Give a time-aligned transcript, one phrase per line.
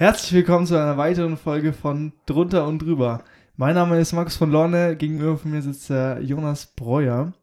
[0.00, 3.22] Herzlich willkommen zu einer weiteren Folge von Drunter und Drüber.
[3.58, 7.34] Mein Name ist Markus von Lorne, gegenüber von mir sitzt der Jonas Breuer.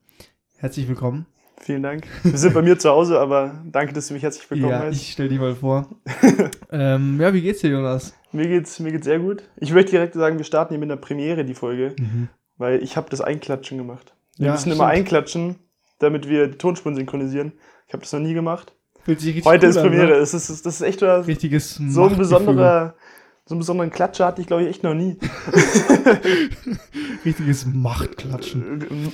[0.58, 1.28] Herzlich willkommen.
[1.60, 2.08] Vielen Dank.
[2.24, 5.00] Wir sind bei mir zu Hause, aber danke, dass du mich herzlich willkommen ja, heißt.
[5.00, 5.88] ich stell dich mal vor.
[6.72, 8.16] ähm, ja, wie geht's dir, Jonas?
[8.32, 9.44] Mir geht's, mir geht's sehr gut.
[9.58, 11.96] Ich möchte direkt sagen, wir starten hier mit einer Premiere, die Folge,
[12.58, 14.16] weil ich habe das Einklatschen gemacht.
[14.36, 14.98] Wir Ja, müssen immer stimmt.
[14.98, 15.56] einklatschen,
[16.00, 17.52] damit wir die Tonspuren synchronisieren.
[17.86, 18.74] Ich habe das noch nie gemacht.
[19.08, 20.08] Fühlt sich richtig Heute cool ist an, Premiere.
[20.08, 20.14] Ne?
[20.16, 22.94] Es ist, das ist echt so ein besonderer,
[23.46, 25.18] so einen besonderen Klatscher hatte ich, glaube ich, echt noch nie.
[27.24, 29.14] Richtiges Machtklatschen.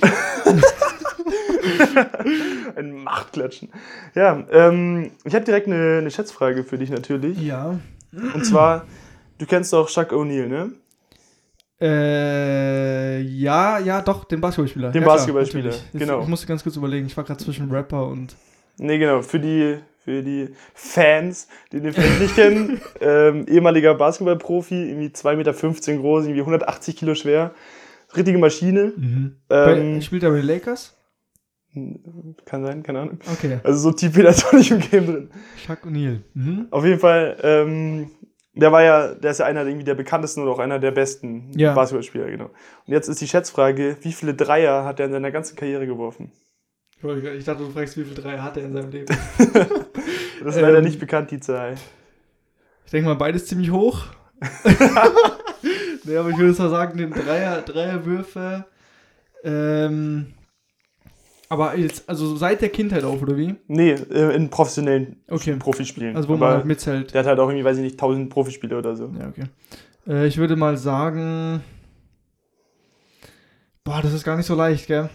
[2.74, 3.68] ein Machtklatschen.
[4.16, 7.40] Ja, ähm, ich habe direkt eine, eine Schätzfrage für dich natürlich.
[7.40, 7.78] Ja.
[8.10, 8.86] Und zwar,
[9.38, 10.72] du kennst doch Chuck O'Neal, ne?
[11.80, 14.90] Äh, ja, ja, doch, den Basketballspieler.
[14.90, 16.22] Den ja, Basketballspieler, genau.
[16.22, 18.34] Ich musste ganz kurz überlegen, ich war gerade zwischen Rapper und.
[18.78, 24.90] Nee, genau, für die, für die Fans, die den vielleicht nicht kennen, ähm, ehemaliger Basketballprofi,
[24.90, 25.52] irgendwie 2,15 Meter
[26.00, 27.54] groß, irgendwie 180 Kilo schwer.
[28.16, 28.92] Richtige Maschine.
[29.48, 30.96] Bei, Ähm, spielt er bei den Lakers?
[32.44, 33.18] kann sein, keine Ahnung.
[33.32, 33.58] Okay.
[33.64, 35.30] Also so tief bin ich doch nicht im Game drin.
[35.66, 36.20] Chuck O'Neal.
[36.34, 36.68] Mhm.
[36.70, 38.10] Auf jeden Fall, ähm,
[38.54, 41.50] der war ja, der ist ja einer irgendwie der bekanntesten oder auch einer der besten
[41.56, 41.74] Ja.
[41.74, 42.44] Basketballspieler, genau.
[42.44, 46.30] Und jetzt ist die Schätzfrage, wie viele Dreier hat er in seiner ganzen Karriere geworfen?
[47.38, 49.06] Ich dachte, du fragst, wie viel drei hat er in seinem Leben?
[50.42, 51.74] Das ist leider Ähm, nicht bekannt, die Zahl.
[52.84, 54.04] Ich denke mal, beides ziemlich hoch.
[56.04, 58.66] nee, aber ich würde es mal sagen, den Dreier, Dreierwürfe.
[59.42, 60.34] Ähm,
[61.48, 63.54] aber jetzt, also seit der Kindheit auf, oder wie?
[63.68, 65.56] Nee, äh, in professionellen Okay.
[65.56, 66.14] Profispielen.
[66.14, 67.14] Also wo Aber man halt mitzählt.
[67.14, 69.10] der hat halt auch irgendwie, weiß ich nicht, 1000 Profispiele oder so.
[69.18, 69.44] Ja, okay.
[70.06, 71.62] Äh, ich würde mal sagen.
[73.82, 75.08] Boah, das ist gar nicht so leicht, gell?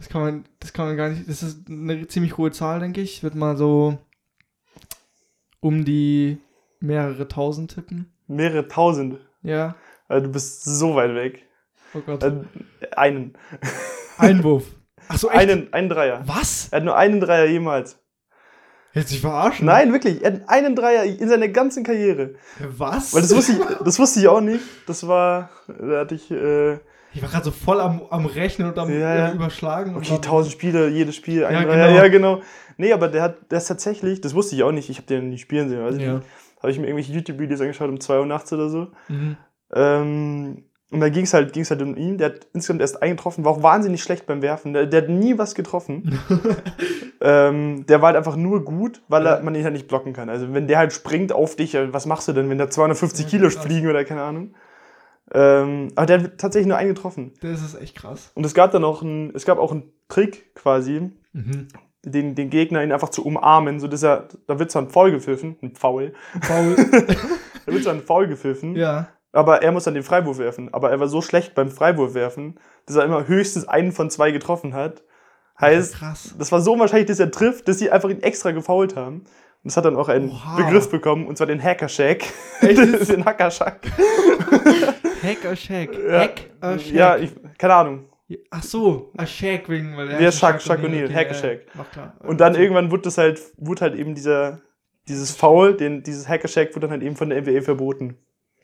[0.00, 1.28] Das kann man, das kann man gar nicht.
[1.28, 3.16] Das ist eine ziemlich hohe Zahl, denke ich.
[3.16, 3.98] Ich würde mal so
[5.60, 6.38] um die
[6.80, 8.10] mehrere tausend tippen.
[8.26, 9.20] Mehrere tausend.
[9.42, 9.74] Ja.
[10.08, 11.46] Also du bist so weit weg.
[11.92, 12.22] Oh Gott.
[12.22, 12.32] Äh,
[12.96, 13.34] einen.
[14.16, 14.64] Einwurf.
[15.08, 15.38] Ach so, echt?
[15.38, 16.22] Einen, einen Dreier.
[16.24, 16.68] Was?
[16.70, 17.98] Er hat nur einen Dreier jemals.
[18.94, 19.66] Jetzt dich verarschen?
[19.66, 20.24] Nein, wirklich.
[20.24, 22.36] Er hat einen Dreier in seiner ganzen Karriere.
[22.58, 23.12] Was?
[23.12, 24.64] Weil das wusste ich, das wusste ich auch nicht.
[24.86, 26.78] Das war, da hatte ich, äh,
[27.12, 29.96] ich war gerade so voll am, am Rechnen und am Ja, Überschlagen.
[29.96, 31.74] okay, 1000 Spiele, jedes Spiel, Ja, genau.
[31.74, 32.40] Ja, genau.
[32.76, 34.88] Nee, aber der hat, der ist tatsächlich, das wusste ich auch nicht.
[34.88, 36.20] Ich habe den nicht spielen sehen, ich Ja.
[36.60, 38.88] Habe ich mir irgendwelche YouTube-Videos angeschaut um 2 Uhr nachts oder so.
[39.08, 39.36] Mhm.
[39.74, 42.18] Ähm, und da ging es halt, ging's halt um ihn.
[42.18, 44.72] Der hat insgesamt erst eingetroffen, war auch wahnsinnig schlecht beim Werfen.
[44.72, 46.18] Der, der hat nie was getroffen.
[47.20, 50.28] ähm, der war halt einfach nur gut, weil er, man ihn halt nicht blocken kann.
[50.28, 53.24] Also wenn der halt springt auf dich, äh, was machst du denn, wenn da 250
[53.24, 54.54] Ja, Kilo fliegen oder keine Ahnung.
[55.32, 57.32] Ähm, aber der hat tatsächlich nur einen getroffen.
[57.40, 58.32] Das ist echt krass.
[58.34, 61.68] Und es gab dann auch einen, es gab auch einen Trick quasi, Mhm.
[62.04, 65.12] den, den Gegner ihn einfach zu umarmen, so dass er, da wird zwar ein Foul
[65.12, 66.74] gepfiffen, ein Foul, Faul.
[67.66, 69.06] da wird zwar ein Foul gepfiffen, ja.
[69.32, 70.74] aber er muss dann den Freiwurf werfen.
[70.74, 74.32] Aber er war so schlecht beim Freiwurf werfen, dass er immer höchstens einen von zwei
[74.32, 75.04] getroffen hat.
[75.60, 76.34] Heißt, krass.
[76.38, 79.24] das war so wahrscheinlich, dass er trifft, dass sie einfach ihn extra gefault haben.
[79.62, 80.56] Und das hat dann auch einen Oha.
[80.56, 82.24] Begriff bekommen, und zwar den Hacker-Shack.
[82.62, 83.80] Den Hacker-Shack.
[85.22, 85.90] Hack a Shack.
[85.98, 86.20] Ja.
[86.20, 86.40] Hack
[86.80, 86.92] Shack.
[86.92, 88.04] Ja, ich, keine Ahnung.
[88.50, 91.06] Ach so, a Shack wegen, weil er Ja, heißt Shaq- Shaq O'Neal.
[91.08, 91.60] O'Neal, Hack a ja, Shack.
[91.74, 92.14] Mach klar.
[92.20, 94.60] Und dann irgendwann wurde das halt, wurde halt eben dieser,
[95.08, 98.16] dieses Foul, den, dieses Hacker-Shack wurde dann halt eben von der NBA verboten.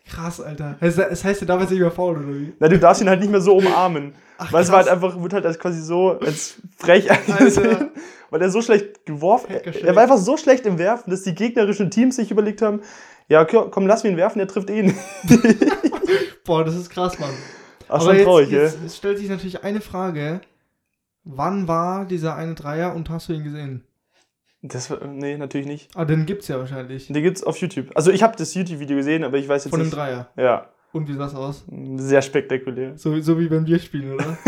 [0.09, 0.77] Krass, Alter.
[0.81, 2.53] Es das heißt, darf jetzt nicht mehr faul, oder wie?
[2.61, 4.15] Na, du darfst ihn halt nicht mehr so umarmen.
[4.39, 5.03] Ach, weil es war halt krass.
[5.03, 7.91] einfach, wird halt als quasi so als frech angesehen,
[8.31, 9.51] weil er so schlecht geworfen.
[9.53, 12.83] Er war einfach so schlecht im Werfen, dass die gegnerischen Teams sich überlegt haben,
[13.29, 14.97] ja, komm, lass ihn werfen, der trifft eh nicht.
[16.45, 17.35] Boah, das ist krass, Mann.
[17.89, 20.41] Ach, schon traurig, jetzt, jetzt stellt sich natürlich eine Frage.
[21.25, 23.85] Wann war dieser eine Dreier und hast du ihn gesehen?
[24.63, 25.91] Das, nee, natürlich nicht.
[25.97, 27.09] Ah, den gibt's ja wahrscheinlich.
[27.09, 27.91] Den gibt's auf YouTube.
[27.95, 29.97] Also ich habe das YouTube-Video gesehen, aber ich weiß jetzt Von dem nicht.
[29.97, 30.29] Dreier.
[30.37, 31.65] Ja, Und wie sah das aus?
[31.97, 32.97] sehr spektakulär.
[32.97, 34.37] So, so wie beim Bierspielen, oder?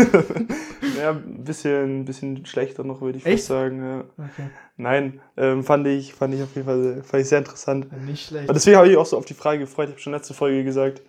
[0.97, 3.37] Ja, ein bisschen, bisschen schlechter noch, würde ich Echt?
[3.37, 3.81] fast sagen.
[3.81, 3.99] Ja.
[4.17, 4.49] Okay.
[4.75, 7.87] Nein, ähm, fand, ich, fand ich auf jeden Fall sehr, fand ich sehr interessant.
[7.91, 8.45] Ja, nicht schlecht.
[8.49, 9.87] Aber deswegen habe ich auch so auf die Frage gefreut.
[9.87, 11.01] Ich habe schon letzte Folge gesagt.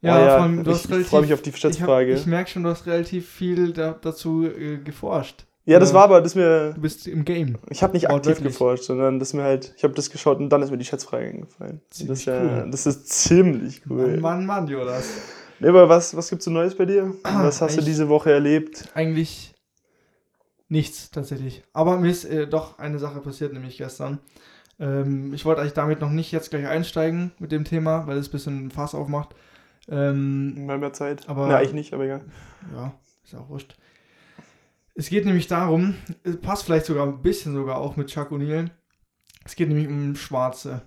[0.00, 1.08] Ja, Oh vor allem, du ich, hast ich relativ.
[1.08, 2.14] freue mich auf die ich hab- Schätzfrage.
[2.14, 5.44] Ich merke schon, du hast relativ viel da, dazu äh, geforscht.
[5.66, 7.56] Ja, das Äh, war aber, das mir, Du bist im Game.
[7.70, 10.60] ich habe nicht aktiv geforscht, sondern das mir halt, ich habe das geschaut und dann
[10.62, 11.80] ist mir die Schätzfrage eingefallen.
[11.88, 12.70] Das, ist Ziemlich ja, cool.
[12.70, 14.18] das ist ziemlich cool.
[14.18, 15.08] Mann, Mann, Mann, Jonas.
[15.60, 17.14] Nee, aber was, was gibt's so Neues bei dir?
[17.22, 18.88] Was hast du Ich- diese Woche erlebt?
[18.94, 19.54] Eigentlich
[20.68, 21.62] nichts tatsächlich.
[21.72, 24.18] Aber mir ist äh, doch eine Sache passiert, nämlich gestern.
[24.80, 28.28] Ähm, ich wollte eigentlich damit noch nicht jetzt gleich einsteigen mit dem Thema, weil es
[28.28, 29.34] ein bisschen Fass aufmacht.
[29.88, 31.28] Ähm, Mal mehr Zeit.
[31.28, 32.22] Aber- ja, eigentlich nicht, aber egal.
[32.74, 32.92] ja,
[33.24, 33.76] ist auch wurscht.
[34.94, 38.70] Es geht nämlich darum, es passt vielleicht sogar ein bisschen sogar auch mit Chuck O'Neal.
[39.44, 40.82] Es geht nämlich um Schwarze.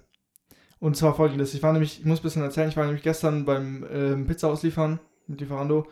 [0.80, 3.46] Und zwar folgendes: Ich war nämlich, ich muss ein bisschen erzählen, ich war nämlich gestern
[3.46, 5.88] beim ähm, Pizza ausliefern mit Lieferando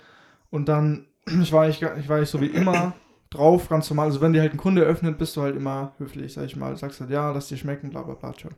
[0.50, 1.07] und dann,
[1.41, 2.94] ich war nicht, ich war nicht so wie immer
[3.29, 4.07] drauf, ganz normal.
[4.07, 6.77] Also, wenn dir halt ein Kunde öffnet, bist du halt immer höflich, sag ich mal.
[6.77, 8.31] Sagst halt, ja, lass dir schmecken, bla bla bla.
[8.31, 8.50] Tschö.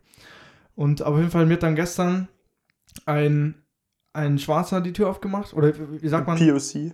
[0.76, 2.28] Und auf jeden Fall mir hat dann gestern
[3.06, 3.64] ein,
[4.14, 5.54] ein Schwarzer die Tür aufgemacht.
[5.54, 6.38] Oder wie wie sagt man?
[6.38, 6.94] POC,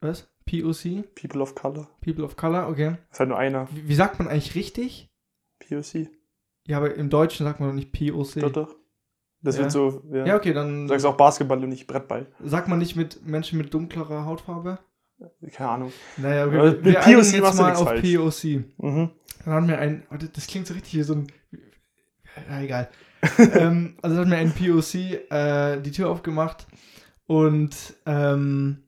[0.00, 0.28] Was?
[0.50, 1.14] POC?
[1.14, 1.88] People of Color.
[2.00, 2.96] People of Color, okay.
[3.10, 3.68] Ist halt nur einer.
[3.72, 5.10] Wie, wie sagt man eigentlich richtig?
[5.60, 6.08] POC.
[6.66, 8.40] Ja, aber im Deutschen sagt man doch nicht POC.
[8.40, 8.76] Doch, doch.
[9.42, 9.62] Das Ja.
[9.62, 10.26] wird so, ja.
[10.26, 12.26] Ja, okay, dann Du sagst auch Basketball und nicht Brettball.
[12.44, 14.78] sagt man nicht mit Menschen mit dunklerer Hautfarbe.
[15.52, 15.92] Keine Ahnung.
[16.16, 16.76] Naja, Aber okay.
[16.76, 18.14] mit wir POC machst du mal nichts auf falsch.
[18.14, 18.64] POC.
[18.78, 19.10] Mhm.
[19.44, 21.26] Dann hat mir ein, das klingt so richtig wie so ein,
[22.50, 22.88] ja, egal.
[23.54, 24.94] ähm, also hat mir ein POC
[25.30, 26.66] äh, die Tür aufgemacht
[27.26, 27.74] und
[28.06, 28.84] ähm,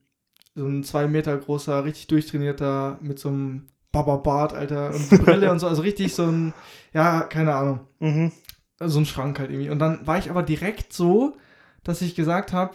[0.55, 5.59] so ein zwei Meter großer, richtig durchtrainierter mit so einem Baba-Bart, Alter, und Brille und
[5.59, 6.53] so, also richtig so ein,
[6.93, 8.31] ja, keine Ahnung, Mhm.
[8.79, 9.69] so ein Schrank halt irgendwie.
[9.69, 11.37] Und dann war ich aber direkt so,
[11.83, 12.73] dass ich gesagt habe,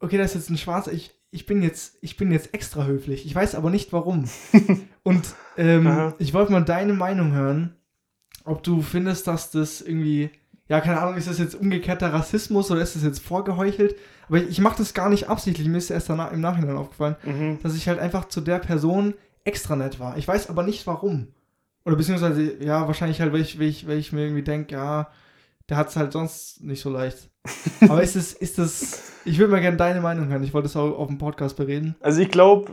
[0.00, 3.24] okay, das ist jetzt ein Schwarzer, ich, ich bin jetzt, ich bin jetzt extra höflich.
[3.26, 4.28] Ich weiß aber nicht warum.
[5.02, 7.76] Und ähm, ich wollte mal deine Meinung hören,
[8.44, 10.30] ob du findest, dass das irgendwie,
[10.68, 13.94] ja, keine Ahnung, ist das jetzt umgekehrter Rassismus oder ist das jetzt vorgeheuchelt?
[14.28, 17.16] Aber ich, ich mache das gar nicht absichtlich, mir ist erst danach, im Nachhinein aufgefallen,
[17.24, 17.58] Mhm.
[17.62, 19.14] dass ich halt einfach zu der Person
[19.44, 20.16] extra nett war.
[20.16, 21.28] Ich weiß aber nicht warum.
[21.84, 25.08] Oder beziehungsweise, ja, wahrscheinlich halt, weil ich, weil ich, weil ich mir irgendwie denke, ja,
[25.68, 27.30] der hat es halt sonst nicht so leicht.
[27.82, 30.42] aber ist das, ist das, ich würde mal gerne deine Meinung hören.
[30.42, 31.94] Ich wollte das auch auf dem Podcast bereden.
[32.00, 32.72] Also ich glaube,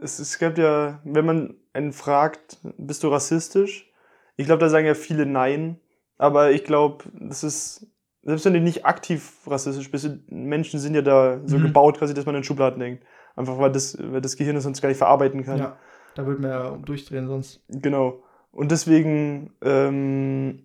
[0.00, 3.90] es, es gibt ja, wenn man einen fragt, bist du rassistisch?
[4.36, 5.78] Ich glaube, da sagen ja viele Nein.
[6.20, 7.86] Aber ich glaube, das ist,
[8.22, 11.62] selbst wenn du nicht aktiv rassistisch bist, Menschen sind ja da so Mhm.
[11.62, 13.04] gebaut, quasi, dass man in Schubladen denkt.
[13.36, 15.58] Einfach weil das, weil das Gehirn das sonst gar nicht verarbeiten kann.
[15.58, 15.76] Ja,
[16.14, 17.62] da würde man ja durchdrehen sonst.
[17.68, 18.22] Genau.
[18.52, 20.62] Und deswegen, ähm,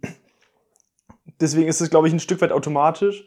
[1.39, 3.25] deswegen ist es, glaube ich, ein Stück weit automatisch.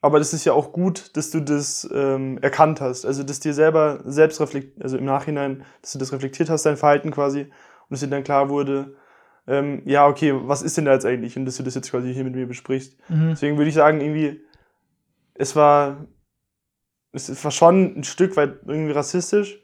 [0.00, 3.04] Aber das ist ja auch gut, dass du das ähm, erkannt hast.
[3.04, 6.78] Also, dass dir selber selbst reflekt, also im Nachhinein, dass du das reflektiert hast, dein
[6.78, 7.42] Verhalten quasi.
[7.42, 7.50] Und
[7.90, 8.94] dass dir dann klar wurde,
[9.46, 11.36] ähm, ja, okay, was ist denn da jetzt eigentlich?
[11.36, 12.96] Und dass du das jetzt quasi hier mit mir besprichst.
[13.08, 13.30] Mhm.
[13.30, 14.40] Deswegen würde ich sagen, irgendwie,
[15.34, 16.06] es war,
[17.12, 19.60] es war schon ein Stück weit irgendwie rassistisch.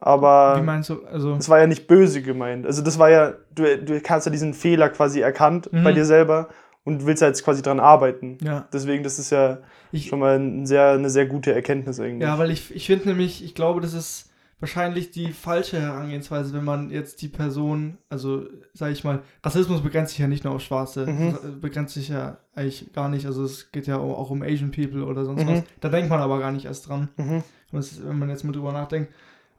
[0.00, 0.56] Aber.
[0.60, 2.66] Wie meinst du, also, Das war ja nicht böse gemeint.
[2.66, 5.82] Also das war ja, du, du hast ja diesen Fehler quasi erkannt Mhm.
[5.84, 6.48] bei dir selber
[6.84, 8.38] und willst jetzt quasi dran arbeiten.
[8.40, 8.66] ja.
[8.72, 9.58] Deswegen, das ist ja
[9.90, 12.22] Ich, schon mal ein sehr, eine sehr gute Erkenntnis eigentlich.
[12.22, 14.27] Ja, weil ich, ich finde nämlich, ich glaube, das ist
[14.60, 20.10] wahrscheinlich die falsche Herangehensweise, wenn man jetzt die Person, also sage ich mal, Rassismus begrenzt
[20.12, 21.28] sich ja nicht nur auf Schwarze, Mhm.
[21.28, 25.04] es begrenzt sich ja eigentlich gar nicht, also es geht ja auch um Asian People
[25.04, 25.48] oder sonst Mhm.
[25.48, 25.62] was.
[25.80, 27.42] Da denkt man aber gar nicht erst dran, Mhm.
[27.70, 29.12] wenn man jetzt mal drüber nachdenkt.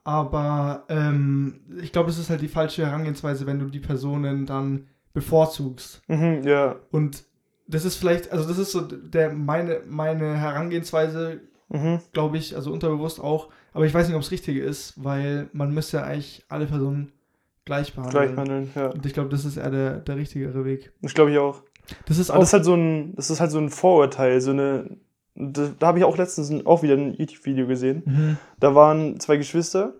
[0.03, 4.87] Aber ähm, ich glaube, es ist halt die falsche Herangehensweise, wenn du die Personen dann
[5.13, 6.01] bevorzugst.
[6.07, 6.75] Mhm, ja.
[6.91, 7.23] Und
[7.67, 11.41] das ist vielleicht, also das ist so der, meine, meine Herangehensweise,
[11.71, 11.99] Mhm.
[12.13, 13.49] glaube ich, also unterbewusst auch.
[13.73, 17.11] Aber ich weiß nicht, ob es richtige ist, weil man müsste ja eigentlich alle Personen
[17.65, 18.25] gleich behandeln.
[18.25, 18.87] Gleich handeln, ja.
[18.87, 20.91] Und ich glaube, das ist eher der, der richtigere Weg.
[21.01, 21.63] Das glaube ich auch.
[22.05, 22.39] Das ist auch.
[22.39, 24.97] das ist halt so ein, das ist halt so ein Vorurteil, so eine.
[25.35, 28.03] Da, da habe ich auch letztens auch wieder ein YouTube-Video gesehen.
[28.05, 28.37] mhm.
[28.59, 29.93] Da waren zwei Geschwister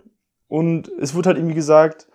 [0.48, 2.08] und es wurde halt irgendwie gesagt,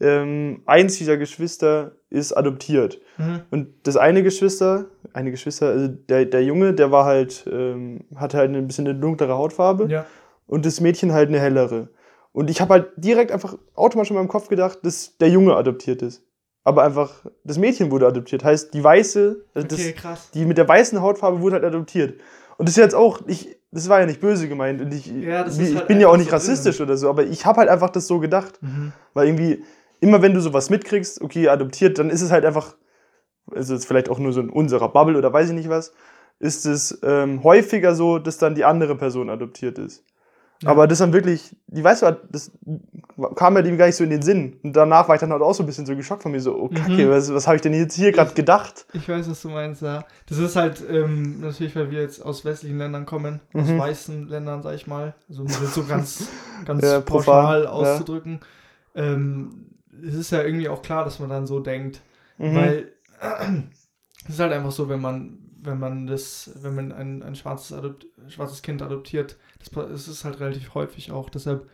[0.00, 3.00] ähm, eins dieser Geschwister ist adoptiert.
[3.16, 3.40] Mhm.
[3.50, 8.38] Und das eine Geschwister, eine Geschwister, also der, der Junge, der war halt, ähm, hatte
[8.38, 10.06] halt ein bisschen eine dunklere Hautfarbe Ja.
[10.48, 11.90] Und das Mädchen halt eine hellere.
[12.32, 16.02] Und ich habe halt direkt einfach automatisch in meinem Kopf gedacht, dass der Junge adoptiert
[16.02, 16.24] ist.
[16.64, 18.44] Aber einfach, das Mädchen wurde adoptiert.
[18.44, 22.20] Heißt, die weiße, also Okay, das, die mit der weißen Hautfarbe wurde halt adoptiert.
[22.58, 24.80] Und das ist jetzt auch, ich, das war ja nicht böse gemeint.
[24.80, 26.38] Und ich, Ja, ist ich halt bin ja auch nicht so drin.
[26.40, 28.60] rassistisch oder so, aber ich habe halt einfach das so gedacht.
[28.60, 28.92] Mhm.
[29.14, 29.64] Weil irgendwie,
[30.00, 32.76] immer wenn du sowas mitkriegst, okay, adoptiert, dann ist es halt einfach,
[33.50, 35.92] also jetzt vielleicht auch nur so in unserer Bubble oder weiß ich nicht was,
[36.38, 40.04] ist es ähm, häufiger so, dass dann die andere Person adoptiert ist.
[40.62, 40.70] Ja.
[40.70, 42.50] Aber das dann wirklich, die weißt du, das
[43.36, 44.58] kam mir dem gar nicht so in den Sinn.
[44.64, 46.56] Und danach war ich dann halt auch so ein bisschen so geschockt von mir, so,
[46.56, 47.10] oh Kacke, Mhm.
[47.10, 48.86] was, was habe ich denn jetzt hier gerade gedacht?
[48.92, 50.04] Ich weiß, was du meinst, ja.
[50.26, 53.78] Das ist halt ähm, natürlich, weil wir jetzt aus westlichen Ländern kommen, aus Mhm.
[53.78, 55.14] weißen Ländern, sag ich mal.
[55.28, 56.28] Also um das so ganz,
[56.64, 57.70] ganz Ja, pauschal ja.
[57.70, 58.40] auszudrücken.
[58.96, 59.66] Ähm,
[60.04, 62.00] es ist ja irgendwie auch klar, dass man dann so denkt.
[62.38, 62.54] Mhm.
[62.56, 62.92] Weil
[64.28, 67.72] es ist halt einfach so, wenn man, wenn man das, wenn man ein, ein schwarzes,
[67.76, 71.30] Adopt, schwarzes Kind adoptiert, das, ist halt relativ häufig auch.
[71.30, 71.68] Deshalb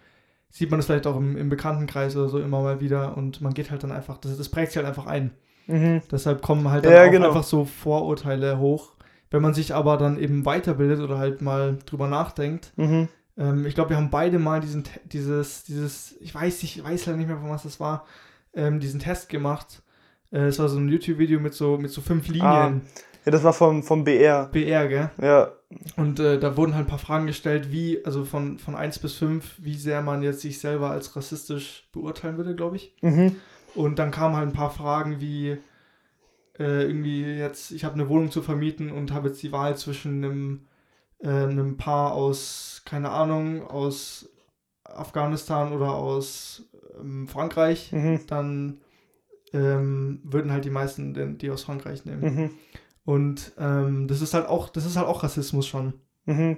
[0.51, 3.55] sieht man das vielleicht auch im, im Bekanntenkreis oder so immer mal wieder und man
[3.55, 5.33] geht halt dann einfach, das, das prägt sich halt einfach ein.
[5.67, 6.03] Mhm.
[6.11, 7.29] Deshalb kommen halt dann Ja, auch genau.
[7.29, 8.93] einfach so Vorurteile hoch.
[9.31, 13.09] Wenn man sich aber dann eben weiterbildet oder halt mal drüber nachdenkt, Mhm.
[13.37, 17.07] ähm, ich glaube, wir haben beide mal diesen, dieses, dieses, ich weiß nicht, ich weiß
[17.07, 18.07] leider nicht mehr, von was das war,
[18.55, 19.83] ähm, diesen Test gemacht.
[20.31, 22.45] Äh, Es war so ein YouTube-Video mit so, mit so fünf Linien.
[22.45, 22.81] Ah,
[23.25, 24.47] Ja, das war vom, vom BR.
[24.53, 25.11] BR, gell?
[25.21, 25.53] Ja.
[25.97, 29.15] Und äh, da wurden halt ein paar Fragen gestellt, wie, also von, von 1 bis
[29.15, 32.95] 5, wie sehr man jetzt sich selber als rassistisch beurteilen würde, glaube ich.
[33.01, 33.37] Mhm.
[33.75, 35.57] Und dann kamen halt ein paar Fragen wie,
[36.59, 40.23] äh, irgendwie jetzt, ich habe eine Wohnung zu vermieten und habe jetzt die Wahl zwischen
[40.25, 40.67] einem,
[41.19, 44.29] äh, einem Paar aus, keine Ahnung, aus
[44.85, 46.69] Afghanistan oder aus
[47.01, 48.21] ähm, Frankreich, Mhm.
[48.29, 48.81] dann
[49.53, 52.23] ähm, würden halt die meisten den, die aus Frankreich nehmen.
[52.23, 52.51] Mhm.
[53.05, 55.95] Und ähm, das ist halt auch, das ist halt auch Rassismus schon.
[56.25, 56.57] Mhm.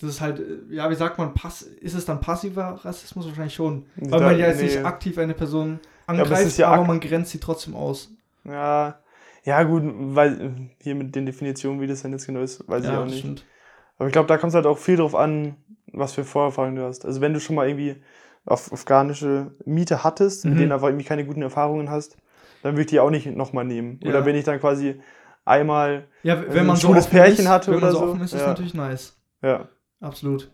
[0.00, 3.26] Das ist halt, äh, ja, wie sagt man, pass ist es dann passiver Rassismus?
[3.26, 3.86] Wahrscheinlich schon.
[3.96, 4.64] Weil Da- man ja jetzt nee.
[4.64, 8.10] nicht aktiv eine Person aber angreift, ja aber ak- man grenzt sie trotzdem aus.
[8.44, 9.00] Ja.
[9.44, 10.50] Ja, gut, weil äh,
[10.82, 13.10] hier mit den Definitionen, wie das denn jetzt genau ist, weiß ich ja, auch das
[13.12, 13.18] nicht.
[13.20, 13.44] stimmt.
[13.98, 15.56] Aber ich glaube, da kommt es halt auch viel drauf an,
[15.92, 17.04] was für Vorerfahrungen du hast.
[17.04, 17.96] Also wenn du schon mal irgendwie
[18.46, 20.58] auf afghanische Miete hattest, mit Mhm.
[20.58, 22.16] denen einfach irgendwie keine guten Erfahrungen hast,
[22.62, 24.00] dann würde ich die auch nicht nochmal nehmen.
[24.02, 24.10] Ja.
[24.10, 25.00] Oder wenn ich dann quasi
[25.44, 27.98] einmal, Ja, wenn man ein so schwules offen Pärchen ist, hatte wenn man oder so
[27.98, 28.48] so, offen ist, ist ja.
[28.48, 29.16] natürlich nice.
[29.42, 29.68] ja,
[30.00, 30.50] Absolut.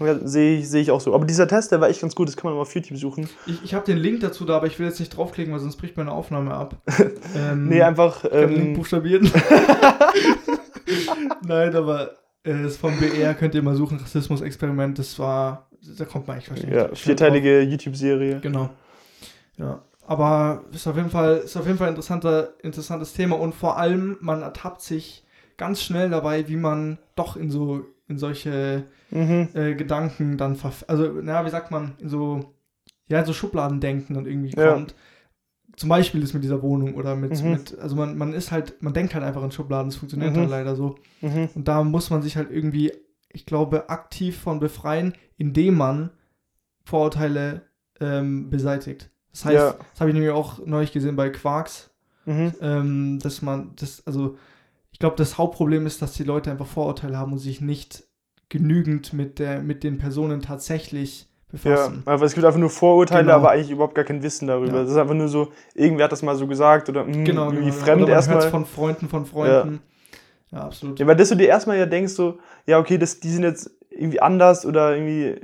[0.00, 1.14] ja sehe ich, sehe ich auch so.
[1.14, 3.28] Aber dieser Test, der war echt ganz gut, das kann man mal auf YouTube suchen.
[3.46, 5.76] Ich, ich habe den Link dazu da, aber ich will jetzt nicht draufklicken, weil sonst
[5.76, 6.76] bricht meine Aufnahme ab.
[7.36, 9.30] ähm, Nee, einfach, ich den Link ähm, buchstabieren.
[11.46, 15.68] Nein, aber äh, ist vom BR könnt ihr mal suchen, Rassismus-Experiment, das war,
[15.98, 18.40] da kommt man echt wahrscheinlich ja, vierteilige YouTube-Serie.
[18.40, 18.70] Genau.
[19.56, 19.82] Ja.
[20.08, 23.76] Aber ist auf jeden Fall, ist auf jeden Fall ein interessanter, interessantes Thema und vor
[23.76, 25.24] allem, man ertappt sich
[25.56, 29.48] ganz schnell dabei, wie man doch in so, in solche Mhm.
[29.54, 32.54] äh, Gedanken dann also, na, wie sagt man, in so,
[33.08, 34.72] ja, in so Schubladendenken dann irgendwie Ja.
[34.74, 34.94] kommt.
[35.76, 37.50] Zum Beispiel ist mit dieser Wohnung oder mit, Mhm.
[37.50, 40.38] mit also man, man ist halt, man denkt halt einfach in Schubladen, das funktioniert Mhm.
[40.38, 40.94] halt leider so.
[41.20, 41.48] Mhm.
[41.54, 42.92] Und da muss man sich halt irgendwie,
[43.32, 46.10] ich glaube, aktiv von befreien, indem man
[46.84, 47.62] Vorurteile
[48.00, 49.10] ähm, beseitigt.
[49.36, 49.72] Das heißt, Ja.
[49.92, 51.90] das habe ich nämlich auch neulich gesehen bei Quarks,
[52.24, 52.54] Mhm.
[52.62, 54.38] ähm, dass man, das, also
[54.92, 58.04] ich glaube, das Hauptproblem ist, dass die Leute einfach Vorurteile haben und sich nicht
[58.48, 62.02] genügend mit, der, mit den Personen tatsächlich Ja, befassen.
[62.06, 63.34] aber es gibt einfach nur Vorurteile, Genau.
[63.36, 64.72] aber eigentlich überhaupt gar kein Wissen darüber.
[64.78, 64.82] Ja.
[64.82, 67.64] Das ist einfach nur so, irgendwer hat das mal so gesagt oder mh, Genau, irgendwie
[67.70, 67.74] genau.
[67.74, 68.50] fremd Oder man hört's erstmal.
[68.50, 69.80] von Freunden, von Freunden.
[70.50, 70.98] Ja, absolut.
[70.98, 73.70] Ja, weil das du dir erstmal ja denkst, so, ja, okay, das, die sind jetzt
[73.90, 75.38] irgendwie anders oder irgendwie,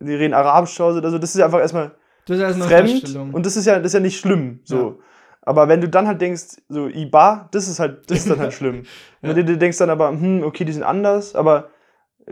[0.00, 1.94] die reden Arabisch zu Hause oder so, das ist ja einfach erstmal
[2.26, 4.76] Das ist also fremd und das ist ja, das ist ja nicht schlimm, so.
[4.76, 4.94] Ja.
[5.42, 8.52] Aber wenn du dann halt denkst, so, Iba, das ist halt, das ist dann halt
[8.58, 8.82] schlimm.
[9.22, 9.30] Ja.
[9.30, 11.68] Und wenn du denkst dann aber, hm, okay, die sind anders, aber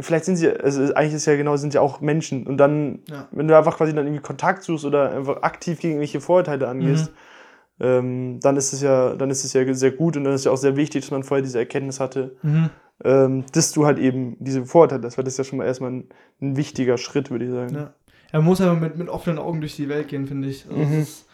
[0.01, 2.45] vielleicht sind sie, also eigentlich ist ja genau, sind ja auch Menschen.
[2.49, 3.29] Und dann, Ja.
[3.31, 7.13] wenn du einfach quasi dann irgendwie Kontakt suchst oder einfach aktiv gegen irgendwelche Vorurteile angehst,
[7.79, 7.85] Mhm.
[7.87, 10.51] ähm, dann ist es ja, dann ist es ja sehr gut und dann ist ja
[10.51, 12.71] auch sehr wichtig, dass man vorher diese Erkenntnis hatte, Mhm.
[13.05, 15.91] ähm, dass du halt eben diese Vorurteile hast, weil das ist ja schon mal erstmal
[15.93, 16.09] ein,
[16.43, 17.75] ein wichtiger Schritt, würde ich sagen.
[17.77, 17.95] Ja.
[18.35, 20.67] Er muss aber mit, mit offenen Augen durch die Welt gehen, finde ich.
[20.67, 21.01] Also Mhm.
[21.03, 21.27] ist,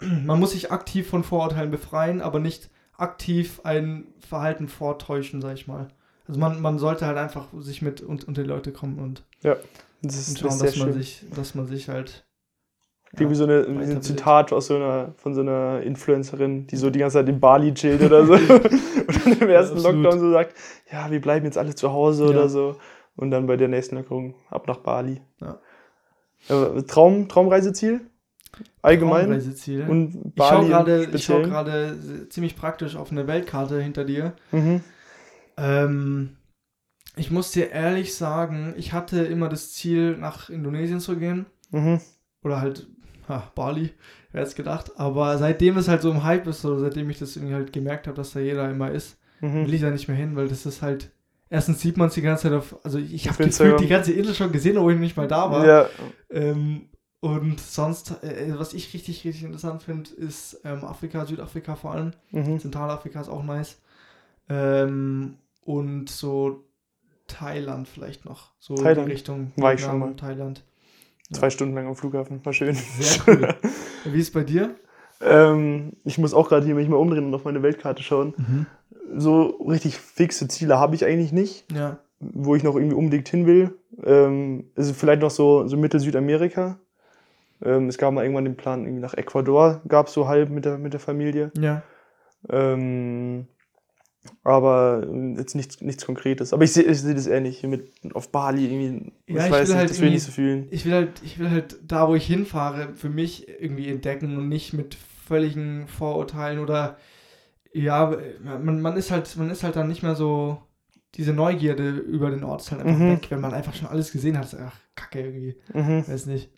[0.24, 5.68] man muss sich aktiv von Vorurteilen befreien, aber nicht aktiv ein Verhalten vortäuschen, sag ich
[5.68, 5.86] mal.
[6.26, 9.54] Also man, man sollte halt einfach sich mit und, unter die Leute kommen und, Das
[10.02, 10.94] und ist, schauen, das dass man schön.
[11.00, 12.26] sich, dass man sich halt.
[13.16, 14.02] Irgendwie so eine, ein.
[14.02, 17.72] Zitat aus so einer, von so einer Influencerin, die so die ganze Zeit in Bali
[17.72, 18.32] chillt oder so.
[18.32, 20.02] und dann im ersten absolut.
[20.02, 20.56] Lockdown so sagt,
[20.90, 22.30] ja, wir bleiben jetzt alle zu Hause Ja.
[22.30, 22.74] oder so.
[23.14, 25.20] Und dann bei der nächsten Lockerung ab nach Bali.
[25.40, 25.60] Ja.
[26.48, 28.00] Äh, Traum, Traumreiseziel?
[28.82, 29.24] Allgemein?
[29.26, 29.82] Traumreiseziel.
[29.88, 34.34] Und Ich schaue Bali gerade schau ziemlich praktisch auf eine Weltkarte hinter dir.
[34.52, 34.80] Mhm.
[35.56, 36.36] Ähm,
[37.16, 41.46] ich muss dir ehrlich sagen, ich hatte immer das Ziel, nach Indonesien zu gehen.
[41.70, 42.00] Mhm.
[42.42, 42.86] Oder halt,
[43.28, 43.90] ha, Bali,
[44.32, 44.92] wer hätte es gedacht.
[44.96, 48.06] Aber seitdem es halt so im Hype ist, oder seitdem ich das irgendwie halt gemerkt
[48.06, 49.66] habe, dass da jeder immer ist, Mhm.
[49.66, 51.10] will ich da nicht mehr hin, weil das ist halt.
[51.54, 52.84] Erstens sieht man es die ganze Zeit auf.
[52.84, 55.64] Also ich, habe gefühlt die ganze Insel schon gesehen, obwohl ich nicht mal da war.
[55.64, 55.88] Ja.
[56.28, 56.88] Ähm,
[57.20, 62.10] und sonst, äh, was ich richtig, richtig interessant finde, ist ähm, Afrika, Südafrika vor allem.
[62.32, 62.58] Mhm.
[62.58, 63.80] Zentralafrika ist auch nice.
[64.48, 66.64] Ähm, und so
[67.28, 68.50] Thailand vielleicht noch.
[68.58, 69.06] So Thailand.
[69.06, 70.16] die Richtung War ich schon mal.
[70.16, 70.64] Thailand.
[71.32, 72.44] Zwei Stunden lang am Flughafen.
[72.44, 72.74] War schön.
[72.74, 73.54] Sehr cool.
[74.06, 74.74] Wie ist es bei dir?
[75.20, 78.66] Ähm, ich muss auch gerade hier mich mal umdrehen und auf meine Weltkarte schauen.
[79.16, 81.70] So richtig fixe Ziele habe ich eigentlich nicht.
[81.72, 81.98] Ja.
[82.20, 83.74] wo ich noch irgendwie unbedingt hin will.
[84.02, 86.78] Ähm, also vielleicht noch so, so Mittel-Südamerika.
[87.62, 90.64] Ähm, es gab mal irgendwann den Plan, irgendwie nach Ecuador gab es so halb mit
[90.64, 91.50] der, mit der Familie.
[91.58, 91.82] Ja.
[92.48, 93.46] Ähm,
[94.42, 96.52] aber ähm, jetzt nichts, nichts Konkretes.
[96.52, 99.12] Aber ich sehe ich seh das ähnlich hier mit auf Bali irgendwie.
[99.26, 100.68] Ja, ich will nicht, halt das will ich nicht so fühlen.
[100.70, 104.48] Ich will halt, ich will halt da, wo ich hinfahre, für mich irgendwie entdecken und
[104.48, 106.96] nicht mit völligen Vorurteilen oder
[107.72, 110.58] ja, man, man ist halt, man ist halt dann nicht mehr so
[111.16, 113.10] diese Neugierde über den Ort ist halt einfach Mhm.
[113.12, 114.54] weg, wenn man einfach schon alles gesehen hat.
[114.60, 115.56] Ach, kacke irgendwie.
[115.72, 116.04] Mhm.
[116.06, 116.50] Weiß nicht.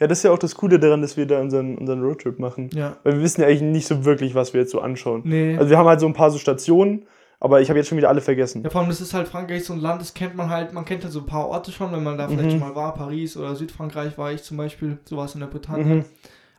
[0.00, 2.70] Ja, das ist ja auch das Coole daran, dass wir da unseren, unseren Roadtrip machen.
[2.74, 2.96] Ja.
[3.04, 5.22] Weil wir wissen ja eigentlich nicht so wirklich, was wir jetzt so anschauen.
[5.24, 5.56] Nee.
[5.56, 7.06] Also wir haben halt so ein paar so Stationen,
[7.40, 8.62] aber ich habe jetzt schon wieder alle vergessen.
[8.62, 10.84] ja, vor allem, das ist halt Frankreich so ein Land, das kennt man halt, man
[10.84, 12.50] kennt halt so ein paar Orte schon, wenn man da vielleicht Mhm.
[12.50, 15.84] schon mal war, Paris oder Südfrankreich war ich zum Beispiel, sowas in der Bretagne.
[15.84, 16.04] Mhm.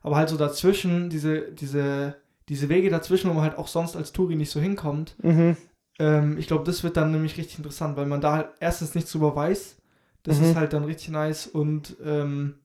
[0.01, 2.15] Aber halt so dazwischen, diese, diese,
[2.49, 5.55] diese Wege dazwischen, wo man halt auch sonst als Touri nicht so hinkommt, Mhm.
[5.99, 9.11] ähm, ich glaube, das wird dann nämlich richtig interessant, weil man da halt erstens nichts
[9.13, 9.77] drüber weiß,
[10.23, 10.45] das Mhm.
[10.45, 12.55] ist halt dann richtig nice und ähm,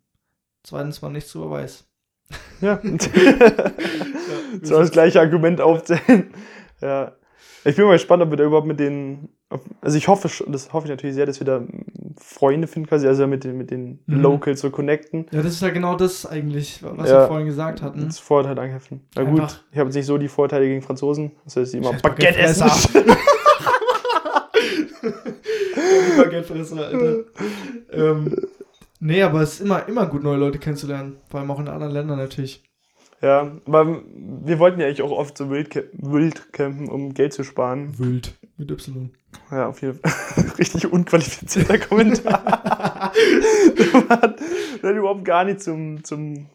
[0.69, 1.85] zweitens man nichts drüber weiß.
[2.61, 2.81] Ja.
[4.63, 6.33] so das gleiche Argument aufzählen.
[6.81, 7.17] Ja.
[7.65, 9.31] Ich bin mal gespannt, ob wir da überhaupt mit den.
[9.81, 11.65] Also ich hoffe, schon- das hoffe ich natürlich sehr, dass wir da
[12.21, 14.21] Freunde finden, quasi, also mit den, mit den Mhm.
[14.21, 15.27] Locals so connecten.
[15.33, 17.23] Ja, das ist ja genau das eigentlich, was Ja.
[17.23, 18.07] wir vorhin gesagt hatten.
[18.07, 19.01] Das Vorurteil angeheften.
[19.17, 21.33] Na gut, Einfach- ich habe jetzt nicht so die Vorteile gegen Franzosen.
[21.45, 22.69] Das heißt, die immer Baguette essen.
[22.69, 23.17] Baguettefresser.
[25.03, 27.17] Die Baguettefresser, Alter.
[27.93, 28.37] ähm,
[29.01, 31.17] nee, aber es ist immer, immer gut, neue Leute kennenzulernen.
[31.29, 32.65] Vor allem auch in anderen Ländern natürlich.
[33.21, 37.43] Ja, aber wir wollten ja eigentlich auch oft so wild, wild campen, um Geld zu
[37.43, 37.99] sparen.
[37.99, 38.35] Wild.
[38.57, 39.11] Mit Y.
[39.51, 40.45] Ja, auf jeden Fall.
[40.59, 43.13] Richtig unqualifizierter Kommentar.
[43.77, 44.41] der hat,
[44.83, 46.47] hat überhaupt gar nicht zum, zum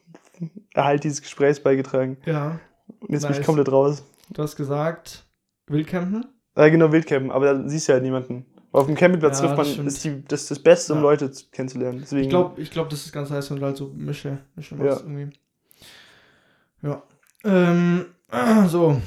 [0.74, 2.18] Erhalt dieses Gesprächs beigetragen.
[2.26, 2.60] Ja,
[3.02, 3.40] Und jetzt bin Nice.
[3.40, 4.04] ich komplett raus.
[4.30, 5.26] du hast gesagt,
[5.68, 6.26] Wildcampen?
[6.56, 8.46] Ah, genau, Wildcampen, aber da siehst du ja halt niemanden.
[8.74, 9.88] Auf dem Campingplatz Ja, trifft man, stimmt.
[9.88, 11.03] ist die, das das Beste, um Ja.
[11.03, 12.00] Leute zu- kennenzulernen.
[12.01, 14.75] Deswegen, Ich glaube, ich glaub, das ist ganz heiß, wenn du halt so mische, mische
[14.75, 14.84] Ja.
[14.84, 15.38] machst irgendwie.
[16.82, 17.03] Ja.
[17.46, 18.06] Ähm,
[18.68, 19.00] so.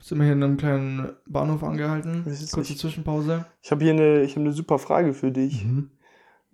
[0.00, 2.22] Sind wir hier in einem kleinen Bahnhof angehalten.
[2.24, 3.44] Kurze nicht- Zwischenpause.
[3.62, 5.64] ich habe hier eine, ich hab eine super Frage für dich.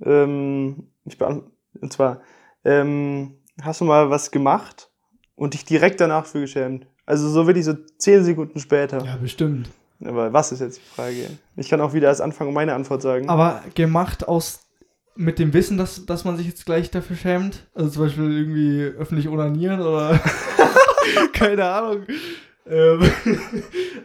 [0.01, 2.21] Ähm, ich und zwar,
[2.65, 4.91] ähm, hast du mal was gemacht
[5.35, 6.87] und dich direkt danach für geschämt?
[7.07, 9.05] Also so wirklich so zehn Sekunden später.
[9.05, 9.69] Ja, bestimmt.
[10.03, 11.31] Aber was ist jetzt die Frage?
[11.57, 13.29] Ich kann auch wieder erst anfangen und meine Antwort sagen.
[13.29, 14.61] Aber gemacht aus
[15.17, 17.67] mit dem Wissen, dass, dass man sich jetzt gleich dafür schämt.
[17.75, 20.21] Also zum Beispiel irgendwie öffentlich onanieren oder
[21.33, 22.03] keine Ahnung.
[22.67, 23.01] Ähm,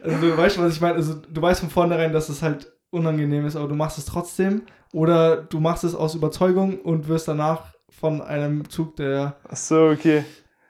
[0.02, 0.94] also du weißt, was ich meine.
[0.94, 4.62] Also du weißt von vornherein, dass es halt unangenehm ist, aber du machst es trotzdem.
[4.92, 9.88] Oder du machst es aus Überzeugung und wirst danach von einem Zug der, Ach so,
[9.88, 10.24] okay.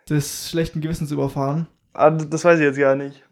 [0.09, 1.69] des schlechten Gewissens überfahren.
[1.93, 3.23] Ah, das weiß ich jetzt gar nicht.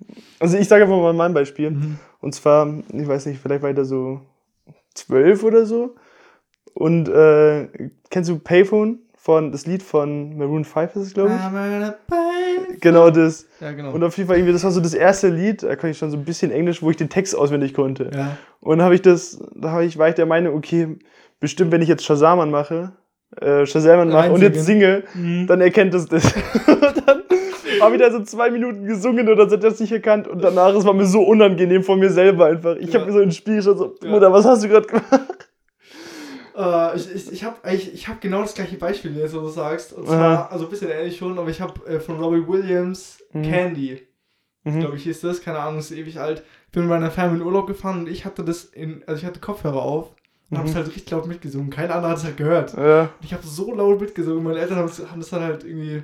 [0.40, 1.70] Also ich sage einfach mal mein Beispiel.
[1.70, 1.98] Mhm.
[2.20, 4.20] Und zwar, ich weiß nicht, vielleicht war ich da so
[4.94, 5.94] zwölf oder so.
[6.74, 7.68] Und äh,
[8.10, 9.00] kennst du Payphone?
[9.20, 12.80] Von, das Lied von Maroon 5 ist es, glaube ich.
[12.80, 13.46] Genau das.
[13.60, 13.90] Ja, genau.
[13.92, 16.10] Und auf jeden Fall irgendwie, das war so das erste Lied, da konnte ich schon
[16.10, 18.10] so ein bisschen Englisch, wo ich den Text auswendig konnte.
[18.14, 18.36] ja.
[18.60, 20.96] Und habe ich das, da habe ich, war ich der Meinung, okay,
[21.40, 22.92] bestimmt, wenn ich jetzt Shazam anmache,
[23.40, 25.46] äh, Shazam anmache und jetzt singe, Mhm.
[25.46, 26.32] dann erkennt es das.
[26.66, 27.17] und dann
[27.82, 30.42] habe ich da so zwei Minuten gesungen und dann hat er das nicht erkannt und
[30.42, 32.76] danach, es war mir so unangenehm von mir selber einfach.
[32.76, 33.00] Ich Ja.
[33.00, 34.10] habe mir so ins Spiel geschaut, so, Ja.
[34.10, 35.48] Mutter, was hast du gerade gemacht?
[36.56, 39.92] Äh, ich ich, ich habe ich hab genau das gleiche Beispiel, jetzt, wo du sagst.
[39.92, 43.42] Und zwar, also ein bisschen ähnlich schon, aber ich habe äh, von Robbie Williams Mhm.
[43.42, 44.02] Candy,
[44.64, 44.80] Mhm.
[44.80, 46.42] glaube ich, hieß das, keine Ahnung, ist ewig alt.
[46.66, 49.26] Ich bin mit meiner Family in Urlaub gefahren und ich hatte das in, also ich
[49.26, 50.14] hatte Kopfhörer auf
[50.50, 50.70] und habe Mhm.
[50.72, 51.70] es halt richtig laut mitgesungen.
[51.70, 52.74] Kein anderer hat es halt gehört.
[52.76, 53.02] Ja.
[53.02, 54.42] Und ich habe so laut mitgesungen.
[54.42, 56.02] Meine Eltern haben das dann halt irgendwie,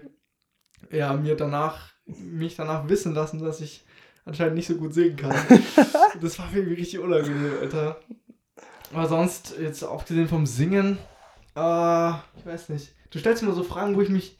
[0.91, 3.85] ja, mir danach, mich danach wissen lassen, dass ich
[4.25, 5.35] anscheinend nicht so gut singen kann.
[6.21, 8.01] das war irgendwie richtig unangenehm, Alter.
[8.93, 10.99] Aber sonst, jetzt abgesehen vom Singen,
[11.57, 12.95] äh, ich weiß nicht.
[13.11, 14.39] Du stellst mir so Fragen, wo ich mich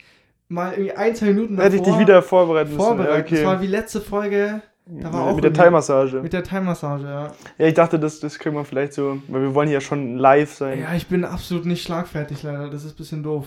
[0.49, 2.81] mal irgendwie ein, zwei Minuten Hätte ich dich wieder vorbereiten müssen.
[2.81, 3.31] vorbereitet.
[3.31, 3.63] Ja, Das war okay.
[3.63, 6.21] wie letzte Folge da war auch mit der Thai-Massage.
[6.21, 7.33] mit der Thai-Massage, ja.
[7.57, 10.53] Ja, ich dachte, das, das kriegen wir vielleicht so, weil wir wollen ja schon live
[10.53, 10.81] sein.
[10.81, 12.69] Ja, ich bin absolut nicht schlagfertig, leider.
[12.69, 13.47] Das ist ein bisschen doof.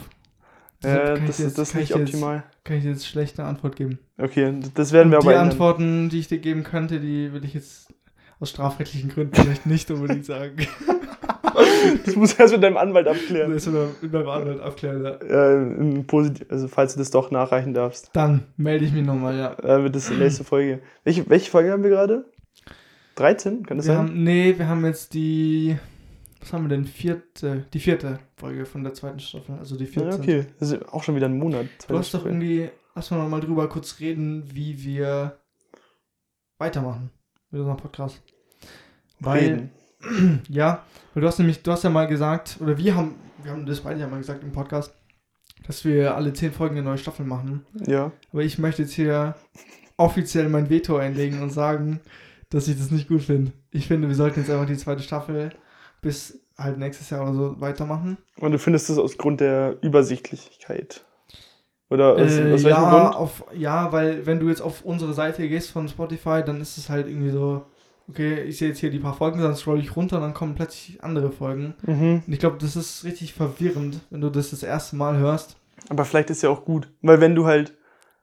[0.84, 2.36] Äh, Deshalb das, ist das kann nicht optimal.
[2.36, 4.00] Jetzt, kann ich dir jetzt schlecht eine Antwort geben.
[4.18, 5.50] Okay, das werden wir die aber ändern.
[5.50, 7.94] Antworten, die ich dir geben könnte, die will ich jetzt
[8.40, 10.56] aus strafrechtlichen Gründen vielleicht nicht unbedingt sagen.
[12.06, 13.52] Das muss erst mit deinem Anwalt abklären.
[13.52, 15.04] Das oder mit meinem Anwalt abklären.
[15.04, 15.54] Ja.
[15.56, 19.54] Äh, Posit also falls du das doch nachreichen darfst, Dann melde ich mich nochmal, ja.
[19.60, 20.82] äh, wird das die nächste Folge.
[21.04, 22.26] Welche, welche Folge haben wir gerade?
[23.16, 23.64] 13?
[23.66, 24.08] Kann das Wir sein?
[24.08, 25.78] haben, nee, wir haben jetzt die.
[26.40, 26.86] Was haben wir denn?
[26.86, 29.56] Vierte, die vierte Folge von der zweiten Staffel.
[29.58, 30.22] Also die Ja, 14.
[30.22, 30.46] okay.
[30.60, 31.68] Das ist auch schon wieder ein Monat.
[31.88, 32.70] Du hast doch irgendwie.
[32.96, 35.38] Lass mal mal drüber kurz reden, wie wir
[36.58, 37.12] weitermachen
[37.52, 38.22] mit unserem Podcast.
[39.20, 39.72] Weil,
[40.02, 40.42] Reden.
[40.50, 43.66] ja, weil du hast nämlich, du hast ja mal gesagt, oder wir haben, wir haben
[43.66, 44.94] das beide ja mal gesagt im Podcast,
[45.66, 47.66] dass wir alle zehn Folgen eine neue Staffel machen.
[47.86, 48.12] Ja.
[48.32, 49.36] Aber ich möchte jetzt hier
[49.98, 52.00] offiziell mein Veto einlegen und sagen,
[52.50, 53.52] dass ich das nicht gut finde.
[53.72, 55.52] Ich finde, wir sollten jetzt einfach die zweite Staffel
[56.02, 58.18] bis halt nächstes Jahr oder so weitermachen.
[58.40, 61.06] Und du findest das aus Grund der Übersichtlichkeit?
[61.90, 63.16] Oder aus, Äh, aus welchem ja, Grund?
[63.16, 66.90] auf, ja, weil wenn du jetzt auf unsere Seite gehst von Spotify, dann ist es
[66.90, 67.66] halt irgendwie so
[68.10, 70.56] okay, ich sehe jetzt hier die paar Folgen, dann scroll ich runter und dann kommen
[70.56, 71.76] plötzlich andere Folgen.
[71.86, 72.24] Mhm.
[72.26, 75.58] Und ich glaube, das ist richtig verwirrend, wenn du das das erste Mal hörst.
[75.90, 76.90] Aber vielleicht ist ja auch gut.
[77.02, 77.74] Weil wenn du halt.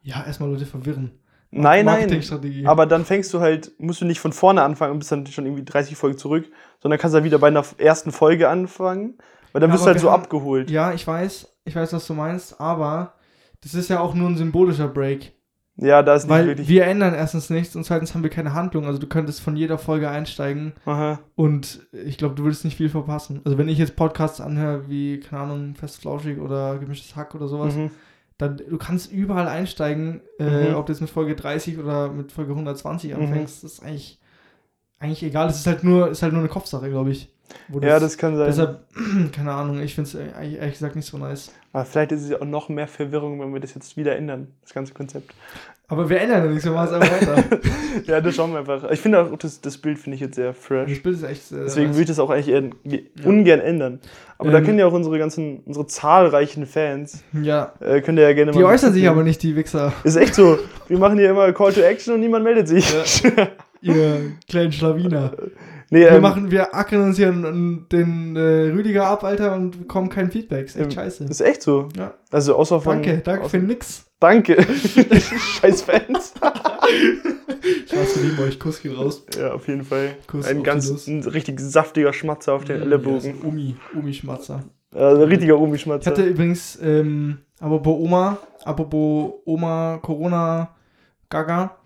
[0.02, 1.12] Ja, erstmal Leute verwirren.
[1.56, 2.66] Nein, nein.
[2.66, 5.46] Aber dann fängst du halt, musst du nicht von vorne anfangen und bist dann schon
[5.46, 6.46] irgendwie 30 Folgen zurück,
[6.80, 9.18] sondern kannst dann wieder bei einer ersten Folge anfangen.
[9.52, 10.70] Weil dann Ja, wirst du halt so haben- abgeholt.
[10.70, 13.14] Ja, ich weiß, ich weiß, was du meinst, aber
[13.62, 15.32] das ist ja auch nur ein symbolischer Break.
[15.76, 16.68] Ja, da ist nicht Weil wirklich.
[16.68, 18.86] wir ändern erstens nichts und zweitens haben wir keine Handlung.
[18.86, 21.18] Also du könntest von jeder Folge einsteigen Aha.
[21.34, 23.40] und ich glaube, du würdest nicht viel verpassen.
[23.44, 27.48] Also wenn ich jetzt Podcasts anhöre, wie, keine Ahnung, Fest Flauschig oder Gemischtes Hack oder
[27.48, 27.90] sowas, Mhm.
[28.38, 30.74] Dann du kannst überall einsteigen, äh, Mhm.
[30.76, 33.20] ob du jetzt mit Folge 30 oder mit Folge 120 Mhm.
[33.22, 34.18] anfängst, das ist eigentlich,
[34.98, 35.48] eigentlich egal.
[35.48, 37.30] Es ist halt nur, ist halt nur eine Kopfsache, glaube ich.
[37.82, 38.46] Ja, das kann sein.
[38.46, 38.86] Deshalb,
[39.32, 41.52] keine Ahnung, ich finde es ehrlich gesagt nicht so nice.
[41.72, 44.48] Aber vielleicht ist es ja auch noch mehr Verwirrung, wenn wir das jetzt wieder ändern,
[44.62, 45.34] das ganze Konzept.
[45.86, 47.44] Aber wir ändern ja nichts, wir machen es einfach weiter.
[48.06, 48.90] ja, das schauen wir einfach.
[48.90, 50.90] Ich finde auch, das, das Bild finde ich jetzt sehr fresh.
[50.90, 51.52] das Bild ist echt.
[51.52, 51.96] Äh, Deswegen nice.
[51.96, 52.98] würde ich das auch eigentlich eher Ja.
[53.24, 54.00] ungern ändern.
[54.38, 57.72] Aber da Ähm, können ja auch unsere ganzen, unsere zahlreichen Fans, Ja.
[57.80, 58.72] äh, können ja gerne Die mal.
[58.72, 59.92] äußern sich aber nicht, die Wichser.
[60.04, 60.58] Ist echt so.
[60.88, 62.90] Wir machen hier immer Call to Action und niemand meldet sich.
[63.82, 65.32] Ihr kleinen Schlawiner.
[65.94, 69.78] Nee, Wir ähm, machen, wir ackern uns hier den, den äh, Rüdiger ab, Alter, und
[69.78, 70.66] bekommen kein Feedback.
[70.66, 71.24] Ist echt Ähm, scheiße.
[71.24, 71.88] ist echt so.
[71.96, 72.14] Ja.
[72.30, 73.02] Also außer von.
[73.02, 74.04] Danke, danke für nix.
[74.20, 74.56] Danke.
[75.60, 76.32] Scheiß Fans.
[77.86, 79.24] Für lieben euch, Kuss geht raus.
[79.38, 80.16] ja, auf jeden Fall.
[80.26, 83.18] Kuss ein ganz ein richtig saftiger Schmatzer auf den Ja, Ellenbogen.
[83.18, 84.64] ist ein Umi, Umi-Schmatzer.
[84.94, 86.10] Also ein richtiger Ich Omi-Schmatzer.
[86.10, 90.74] hatte übrigens, ähm, apropos Oma, apropos Oma, Corona,
[91.28, 91.76] Gaga.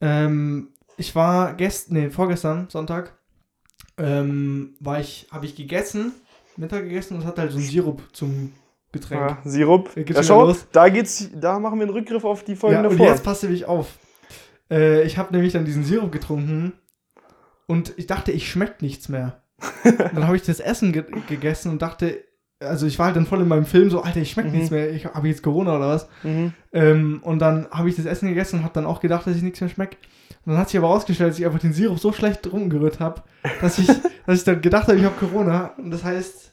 [0.00, 3.14] Ähm, ich war gestern, nee, vorgestern, Sonntag,
[3.98, 6.12] ähm, war ich, habe ich gegessen,
[6.56, 8.52] Mittag gegessen und hatte halt so einen Sirup zum
[8.92, 9.20] Getränk.
[9.20, 9.90] Ja, Sirup.
[9.96, 12.88] Ja, geht's Ja, schau, da geht's, da machen wir einen Rückgriff auf die Folgen Ja,
[12.88, 13.06] und davor.
[13.08, 13.98] jetzt passt nämlich auf.
[14.70, 16.72] Äh, ich habe nämlich dann diesen Sirup getrunken
[17.66, 19.42] und ich dachte, ich schmeckt nichts mehr.
[19.84, 22.24] Und dann habe ich das Essen ge gegessen und dachte,
[22.60, 24.54] also ich war halt dann voll in meinem Film so, Alter, ich schmeckt Mhm.
[24.56, 26.08] nichts mehr, ich habe jetzt Corona oder was.
[26.22, 26.52] Mhm.
[26.72, 29.42] Ähm, und dann habe ich das Essen gegessen und habe dann auch gedacht, dass ich
[29.42, 29.98] nichts mehr schmeckt.
[30.44, 33.22] Und dann hat sich aber rausgestellt, dass ich einfach den Sirup so schlecht rumgerührt habe,
[33.60, 33.86] dass ich,
[34.26, 35.72] dass ich dann gedacht habe, ich habe Corona.
[35.76, 36.52] Und das heißt,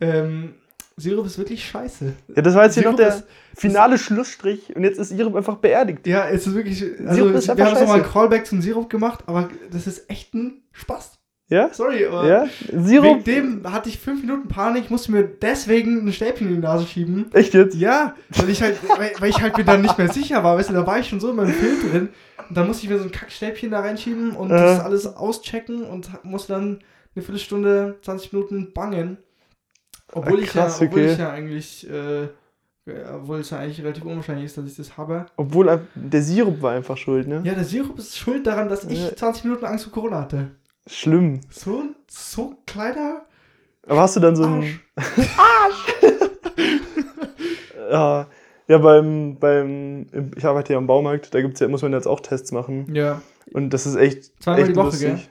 [0.00, 0.54] ähm,
[0.96, 2.12] Sirup ist wirklich scheiße.
[2.36, 3.24] Ja, das war jetzt hier noch der ist-
[3.56, 6.06] finale Schlussstrich und jetzt ist Sirup einfach beerdigt.
[6.06, 6.82] Ja, es ist wirklich.
[7.00, 8.12] Also, Sirup ist wir haben so mal einen scheiße.
[8.12, 11.18] Callback zum Sirup gemacht, aber das ist echt ein Spaß.
[11.48, 11.68] Ja?
[11.74, 12.46] Sorry, aber Ja?
[12.68, 13.24] wegen Sirup?
[13.24, 17.26] dem hatte ich fünf Minuten Panik, musste mir deswegen ein Stäbchen in die Nase schieben.
[17.34, 17.76] Echt jetzt?
[17.76, 20.70] Ja, weil ich halt, weil, weil ich halt mir dann nicht mehr sicher war, weißt
[20.70, 22.08] du, da war ich schon so in meinem Film drin.
[22.48, 24.54] Und dann musste ich mir so ein Kackstäbchen da reinschieben und Äh.
[24.54, 26.78] das alles auschecken und musste dann
[27.14, 29.18] eine Viertelstunde, 20 Minuten bangen.
[30.12, 31.12] Obwohl, Ah, ich, krass, ja, obwohl okay.
[31.12, 32.28] ich ja eigentlich, äh,
[33.14, 35.26] obwohl es ja eigentlich relativ unwahrscheinlich ist, dass ich das habe.
[35.36, 37.40] Obwohl ein- der Sirup war einfach schuld, ne?
[37.44, 39.14] Ja, der Sirup ist schuld daran, dass ich Ja.
[39.16, 40.50] 20 Minuten Angst vor Corona hatte.
[40.86, 41.40] Schlimm.
[41.50, 43.24] So, so kleiner
[43.86, 44.80] Aber hast du dann so ein.
[44.96, 45.94] Arsch.
[47.90, 48.26] Ja,
[48.68, 50.06] ja beim, beim.
[50.36, 52.92] Ich arbeite ja am Baumarkt, da gibt's ja, muss man jetzt auch Tests machen.
[52.94, 53.20] Ja,
[53.52, 54.32] Und das ist echt.
[54.42, 55.30] zweimal echt die Woche, lustig.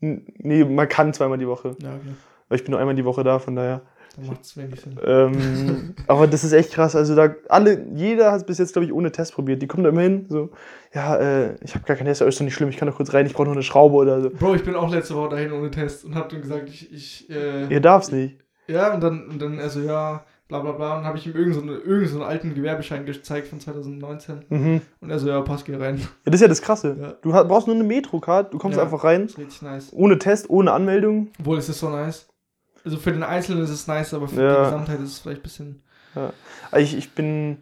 [0.00, 1.74] N- Nee, man kann zweimal die Woche.
[1.78, 1.88] gell?
[1.88, 2.14] Ja, okay.
[2.48, 3.82] Weil ich bin nur einmal die Woche da, von daher.
[4.16, 4.96] Dann macht es wenig Sinn.
[5.04, 6.94] Ähm, aber das ist echt krass.
[6.94, 9.60] Also da alle, jeder hat es bis jetzt, glaube ich, ohne Test probiert.
[9.60, 10.50] Die kommen da immer hin, so,
[10.94, 12.96] ja, äh, ich habe gar keinen Test, aber ist doch nicht schlimm, ich kann doch
[12.96, 14.30] kurz rein, ich brauche noch eine Schraube oder so.
[14.30, 17.28] Bro, ich bin auch letzte Woche dahin ohne Test und hab dann gesagt, ich, ich
[17.30, 18.38] äh, Ihr darf's nicht.
[18.68, 21.34] ja, und dann, und dann, also ja, bla bla bla, und dann habe ich ihm
[21.34, 24.80] irgendeinen so, irgend so einen alten Gewerbeschein gezeigt von 2019 Mhm.
[25.00, 25.96] und er so, ja, passt, geh rein.
[25.98, 26.96] Ja, das ist ja das Krasse.
[27.00, 27.14] Ja.
[27.22, 28.84] Du brauchst nur eine Metrocard, du kommst Ja.
[28.84, 29.88] einfach rein, Das ist richtig nice.
[29.92, 31.28] ohne Test, ohne Anmeldung.
[31.40, 32.28] Obwohl, es ist so nice.
[32.84, 34.56] Also für den Einzelnen ist es nice, aber für Ja.
[34.58, 35.82] die Gesamtheit ist es vielleicht ein bisschen.
[36.14, 36.32] Aber
[36.80, 37.58] Ich, ich, bin,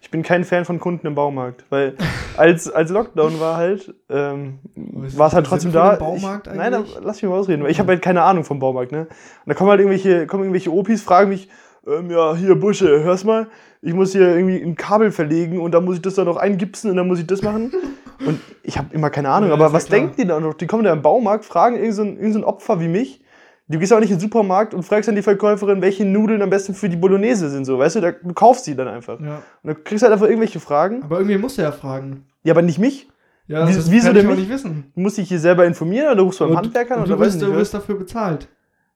[0.00, 1.94] ich bin kein Fan von Kunden im Baumarkt, weil
[2.36, 5.96] als, als Lockdown war halt, ähm, war es halt trotzdem da.
[5.96, 6.96] Baumarkt ich, nein, eigentlich?
[6.96, 9.00] aber lass mich mal ausreden, weil ich habe halt keine Ahnung vom Baumarkt, ne?
[9.00, 9.08] Und
[9.46, 11.48] da kommen halt irgendwelche, kommen irgendwelche Opis, fragen mich,
[11.86, 13.46] ähm, ja, hier, Busche, hörst mal,
[13.80, 16.90] ich muss hier irgendwie ein Kabel verlegen und dann muss ich das dann noch eingipsen
[16.90, 17.72] und dann muss ich das machen.
[18.24, 20.00] Und ich habe immer keine Ahnung, Ja, aber ja was klar.
[20.00, 20.54] denken die da noch?
[20.54, 23.22] Die kommen da im Baumarkt, fragen irgend so irgend so ein Opfer wie mich.
[23.68, 26.50] Du gehst auch nicht in den Supermarkt und fragst dann die Verkäuferin, welche Nudeln am
[26.50, 29.18] besten für die Bolognese sind, so, weißt du, da, du kaufst die dann einfach.
[29.20, 29.42] Ja.
[29.62, 31.02] Und du kriegst halt einfach irgendwelche Fragen.
[31.02, 32.26] Aber irgendwie musst du ja fragen.
[32.44, 33.08] Ja, aber nicht mich.
[33.48, 34.38] Ja, Wie- das wieso kann denn ich mich?
[34.40, 34.92] nicht wissen.
[34.94, 37.20] Du musst dich hier selber informieren oder rufst du beim Und- Handwerker an oder du
[37.20, 38.48] wirst, nicht du wirst dafür bezahlt.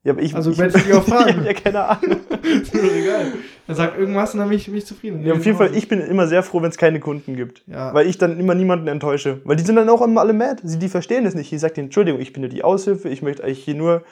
[0.03, 1.45] Ja, aber ich, Also ich, werde ich dich auch fragen.
[1.45, 2.17] ja keine Ahnung.
[2.63, 3.27] ist mir doch egal.
[3.67, 5.23] Er sagt irgendwas und dann bin ich, bin ich zufrieden.
[5.27, 7.63] Ja, auf jeden Fall, ich bin immer sehr froh, wenn es keine Kunden gibt.
[7.67, 7.93] Ja.
[7.93, 9.41] Weil ich dann immer niemanden enttäusche.
[9.45, 10.63] Weil die sind dann auch immer alle mad.
[10.65, 11.53] Sie, die verstehen das nicht.
[11.53, 14.03] Ich sag denen, Entschuldigung, ich bin nur die Aushilfe, ich möchte eigentlich hier nur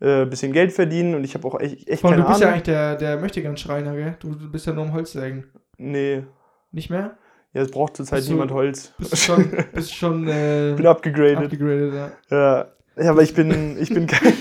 [0.00, 2.40] äh, ein bisschen Geld verdienen und ich habe auch echt, echt allem, keine du bist
[2.40, 2.52] ja Ahnung.
[2.54, 4.14] eigentlich der, der Möchtegern-Schreiner, gell?
[4.20, 5.44] Du, du bist ja nur am Holzsägen.
[5.78, 6.22] nee.
[6.70, 7.16] Nicht mehr?
[7.54, 8.92] Ja, es braucht zurzeit Bist du- niemand Holz.
[8.98, 11.38] Bist schon, bist schon äh, bin abgegradet.
[11.44, 12.10] abgegradet, ja.
[12.30, 12.66] Ja,
[13.02, 14.34] ja, aber ich bin, ich bin kein.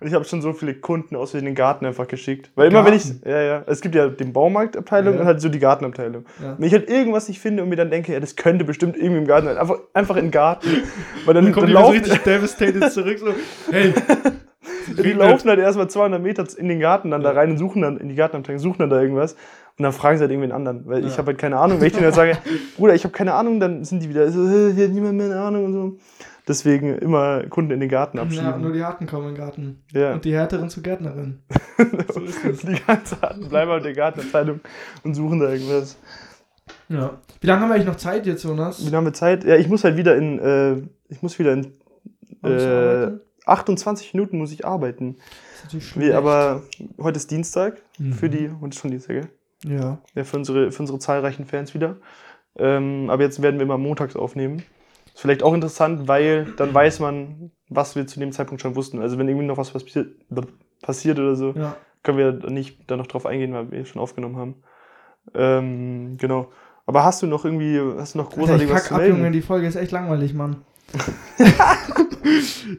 [0.00, 2.50] und ich habe schon so viele Kunden aus in den Garten einfach geschickt.
[2.54, 3.04] Weil immer wenn ich.
[3.04, 3.28] Garten?
[3.28, 3.64] Ja, ja.
[3.66, 5.20] Es gibt ja den Baumarktabteilung Ja.
[5.20, 6.24] und halt so die Gartenabteilung.
[6.42, 6.54] Ja.
[6.58, 9.18] Wenn ich halt irgendwas nicht finde und mir dann denke, ja, das könnte bestimmt irgendwie
[9.18, 10.68] im Garten sein, einfach, einfach in den Garten.
[11.26, 13.34] Weil dann, Dann kommt dann die so laufen, richtig devastated zurück, so,
[13.70, 13.92] hey.
[14.96, 17.96] Die laufen halt erstmal 200 Meter in den Garten dann da rein und suchen dann
[17.98, 19.34] in die Gartenabteilung, suchen dann da irgendwas.
[19.78, 21.18] Und dann fragen sie halt irgendwen anderen, weil ich Ja.
[21.18, 21.80] habe halt keine Ahnung.
[21.80, 22.36] Wenn ich denen halt sage,
[22.76, 25.40] Bruder, ich habe keine Ahnung, dann sind die wieder so, hier hat niemand mehr eine
[25.40, 25.96] Ahnung und so.
[26.48, 28.72] Deswegen immer Kunden in den Garten Ja, nur abschieben.
[28.72, 29.82] die Harten kommen in den Garten.
[29.92, 30.14] Ja.
[30.14, 31.38] Und die Härteren zur Gärtnerin.
[32.12, 32.60] So ist es.
[32.60, 34.60] Die ganze Zeit bleiben auf der Gartenabteilung
[35.04, 35.96] und suchen da irgendwas.
[36.88, 37.18] Ja.
[37.40, 38.80] Wie lange haben wir eigentlich noch Zeit jetzt, Jonas?
[38.80, 39.44] Wie lange haben wir Zeit?
[39.44, 40.76] Ja, ich muss halt wieder in, äh,
[41.08, 41.72] ich muss wieder in
[42.44, 43.10] äh?
[43.50, 45.16] 28 Minuten muss ich arbeiten.
[45.18, 46.12] Das ist natürlich schlecht.
[46.12, 46.62] aber
[47.00, 48.12] heute ist Dienstag Mhm.
[48.14, 49.28] für die, ist schon Dienstag, gell?
[49.66, 49.98] Ja.
[50.14, 51.96] Ja, für unsere, für unsere zahlreichen Fans wieder.
[52.56, 54.62] Ähm, aber jetzt werden wir immer montags aufnehmen.
[55.12, 59.00] Ist vielleicht auch interessant, weil dann weiß man, was wir zu dem Zeitpunkt schon wussten.
[59.02, 60.08] Also wenn irgendwie noch was passiert,
[60.82, 61.76] passiert oder so, Ja.
[62.02, 64.54] können wir nicht da noch drauf eingehen, weil wir schon aufgenommen haben.
[65.34, 66.48] Ähm, genau.
[66.86, 69.18] Aber hast du noch irgendwie, hast du noch großartig ich was zu ab, melden?
[69.18, 70.56] Junge, die Folge ist echt langweilig, Mann.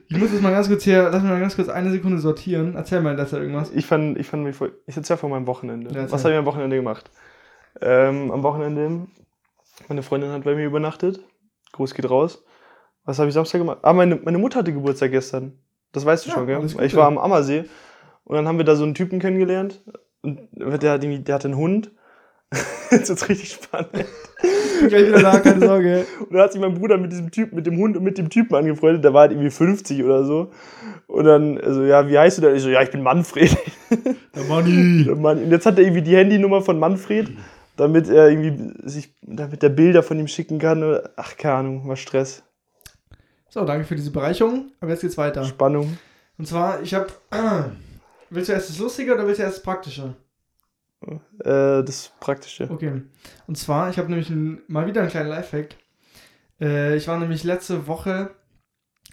[0.10, 2.76] Ich muss jetzt mal ganz kurz hier, lass mich mal ganz kurz eine Sekunde sortieren.
[2.76, 3.72] Erzähl mal das irgendwas.
[3.74, 5.94] Ich fand, ich fand mich voll, ich erzähl von meinem Wochenende.
[5.94, 7.10] Ja, was habe ich am Wochenende gemacht?
[7.80, 9.08] Ähm, am Wochenende,
[9.88, 11.22] meine Freundin hat bei mir übernachtet.
[11.72, 12.44] Gruß geht raus.
[13.06, 13.80] Was habe ich Samstag gemacht?
[13.82, 15.54] Ah, meine, meine Mutter hatte Geburtstag gestern.
[15.92, 16.62] Das weißt du Ja, schon, gell?
[16.76, 17.66] Weil Ich war am Ammersee
[18.26, 19.82] und dann haben wir da so einen Typen kennengelernt.
[20.22, 21.92] Und der hat, der hatte einen Hund.
[22.92, 24.06] Jetzt wird's richtig spannend.
[24.90, 26.06] Bin gleich wieder da, keine Sorge.
[26.20, 28.30] Und dann hat sich mein Bruder mit diesem Typ, mit dem Hund und mit dem
[28.30, 30.52] Typen angefreundet, der war halt irgendwie 50 oder so.
[31.08, 32.56] Und dann, also, ja, wie heißt du denn?
[32.56, 33.56] Ich so, ja, ich bin Manfred.
[34.36, 35.04] Der Money.
[35.06, 35.44] Der Mann.
[35.44, 37.30] Und jetzt hat er irgendwie die Handynummer von Manfred,
[37.76, 41.00] damit er irgendwie sich, damit er Bilder von ihm schicken kann.
[41.18, 42.44] Ach, keine Ahnung, war Stress,
[43.50, 44.72] So, danke für diese Bereicherung.
[44.80, 45.44] Aber jetzt geht's weiter.
[45.44, 45.98] Spannung.
[46.38, 47.08] Und zwar, ich habe.
[48.32, 50.16] willst du erst das Lustige oder willst du erst das Praktische?
[51.08, 52.70] Äh, das Praktische.
[52.70, 53.02] Okay.
[53.48, 55.76] Und zwar, ich habe nämlich ein, mal wieder einen kleinen Lifehack.
[56.60, 58.32] Äh, ich war nämlich letzte Woche,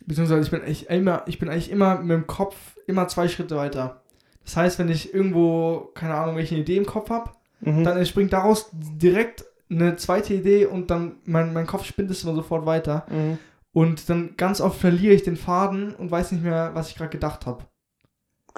[0.05, 3.57] beziehungsweise ich bin, eigentlich immer, ich bin eigentlich immer mit dem Kopf immer zwei Schritte
[3.57, 4.03] weiter.
[4.45, 7.83] Das heißt, wenn ich irgendwo, keine Ahnung, welche Idee im Kopf habe, Mhm.
[7.83, 12.35] dann entspringt daraus direkt eine zweite Idee und dann mein, mein Kopf spinnt es immer
[12.37, 13.05] sofort weiter.
[13.11, 13.39] Mhm.
[13.73, 17.11] Und dann ganz oft verliere ich den Faden und weiß nicht mehr, was ich gerade
[17.11, 17.65] gedacht habe.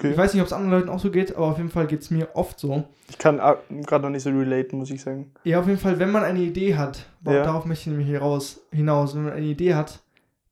[0.01, 0.11] Okay.
[0.13, 2.01] Ich weiß nicht, ob es anderen Leuten auch so geht, aber auf jeden Fall geht
[2.01, 2.85] es mir oft so.
[3.09, 5.31] Ich kann gerade noch nicht so relaten, muss ich sagen.
[5.43, 7.43] Ja, auf jeden Fall, wenn man eine Idee hat, Ja.
[7.43, 9.99] darauf möchte ich nämlich hier raus, hinaus, wenn man eine Idee hat,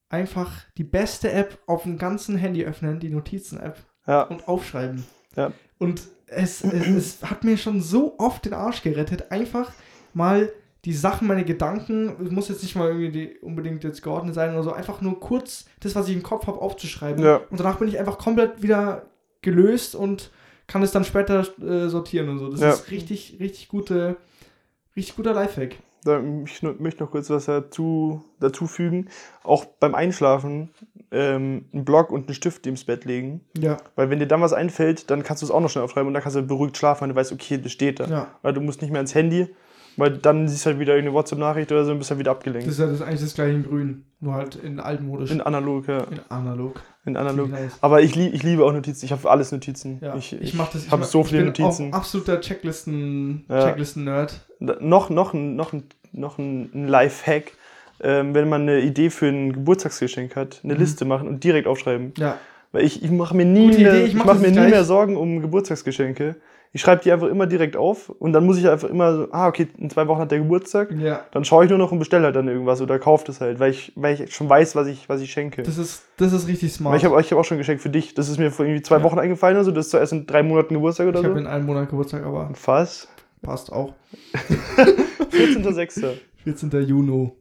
[0.09, 5.03] einfach die beste App auf dem ganzen Handy öffnen, die Notizen-App, Ja, und aufschreiben.
[5.35, 5.51] Ja.
[5.79, 9.71] Und es, es, es hat mir schon so oft den Arsch gerettet, einfach
[10.13, 10.51] mal
[10.85, 14.53] die Sachen, meine Gedanken, es muss jetzt nicht mal irgendwie die, unbedingt jetzt geordnet sein
[14.53, 17.23] oder so, einfach nur kurz das, was ich im Kopf habe, aufzuschreiben.
[17.23, 17.41] Ja.
[17.49, 19.07] Und danach bin ich einfach komplett wieder
[19.41, 20.31] gelöst und
[20.67, 22.49] kann es dann später äh, sortieren und so.
[22.49, 22.71] Das Ja.
[22.71, 24.17] ist richtig, richtig gute,
[24.95, 25.77] richtig guter Lifehack.
[26.03, 29.09] da, ich möchte noch kurz was dazu, dazu fügen.
[29.43, 30.69] Auch beim Einschlafen
[31.11, 33.41] ähm, einen Block und einen Stift ins Bett legen.
[33.57, 36.07] Ja, Weil wenn dir dann was einfällt, dann kannst du es auch noch schnell aufschreiben
[36.07, 38.05] und dann kannst du beruhigt schlafen, weil du weißt, okay, das steht da.
[38.05, 38.27] ja.
[38.43, 39.47] Weil du musst nicht mehr ins Handy,
[39.99, 42.65] weil dann siehst du halt wieder eine WhatsApp-Nachricht oder so und bist halt wieder abgelenkt.
[42.67, 45.31] Das ist ja das ist eigentlich das gleiche in grün, nur halt in altmodisch.
[45.31, 45.99] in analog, ja.
[46.03, 46.81] In analog.
[47.05, 47.49] In analog.
[47.81, 49.05] Aber ich, lieb, ich liebe auch Notizen.
[49.05, 49.99] Ich habe alles Notizen.
[50.01, 50.89] Ja, ich ich, ich, mach das.
[50.91, 51.93] habe mach- so viele ich bin Notizen.
[51.93, 53.65] Auch absoluter Checklisten, Ja.
[53.65, 54.39] Checklisten-Nerd.
[54.59, 55.73] Noch, noch, ein- noch,
[56.11, 57.51] noch ein ein Lifehack.
[58.01, 60.79] Ähm, wenn man eine Idee für ein Geburtstagsgeschenk hat, eine Mhm.
[60.79, 62.13] Liste machen und direkt aufschreiben.
[62.17, 62.37] Ja.
[62.71, 64.69] Weil ich, ich mache mir nie, mehr, Idee, ich ich mach mach das mir nie
[64.69, 66.35] mehr Sorgen um Geburtstagsgeschenke.
[66.71, 69.47] Ich schreibe die einfach immer direkt auf und dann muss ich einfach immer so, ah,
[69.47, 70.91] okay, in zwei Wochen hat der Geburtstag.
[70.91, 71.25] Ja.
[71.31, 73.71] Dann schaue ich nur noch und bestelle halt dann irgendwas oder kaufe das halt, weil
[73.71, 75.63] ich, weil ich schon weiß, was ich, was ich schenke.
[75.63, 76.93] Das ist, das ist richtig smart.
[76.93, 78.13] Weil ich habe ich hab auch schon ein Geschenk für dich.
[78.13, 79.03] Das ist mir vor irgendwie zwei Ja.
[79.03, 79.57] Wochen eingefallen.
[79.57, 81.29] Also das ist zuerst in drei Monaten Geburtstag oder ich so.
[81.31, 83.07] habe in einem Monat Geburtstag, aber Was?
[83.41, 83.93] passt auch.
[85.31, 86.13] 14.06.
[86.43, 86.71] 14.
[86.87, 87.31] Juni.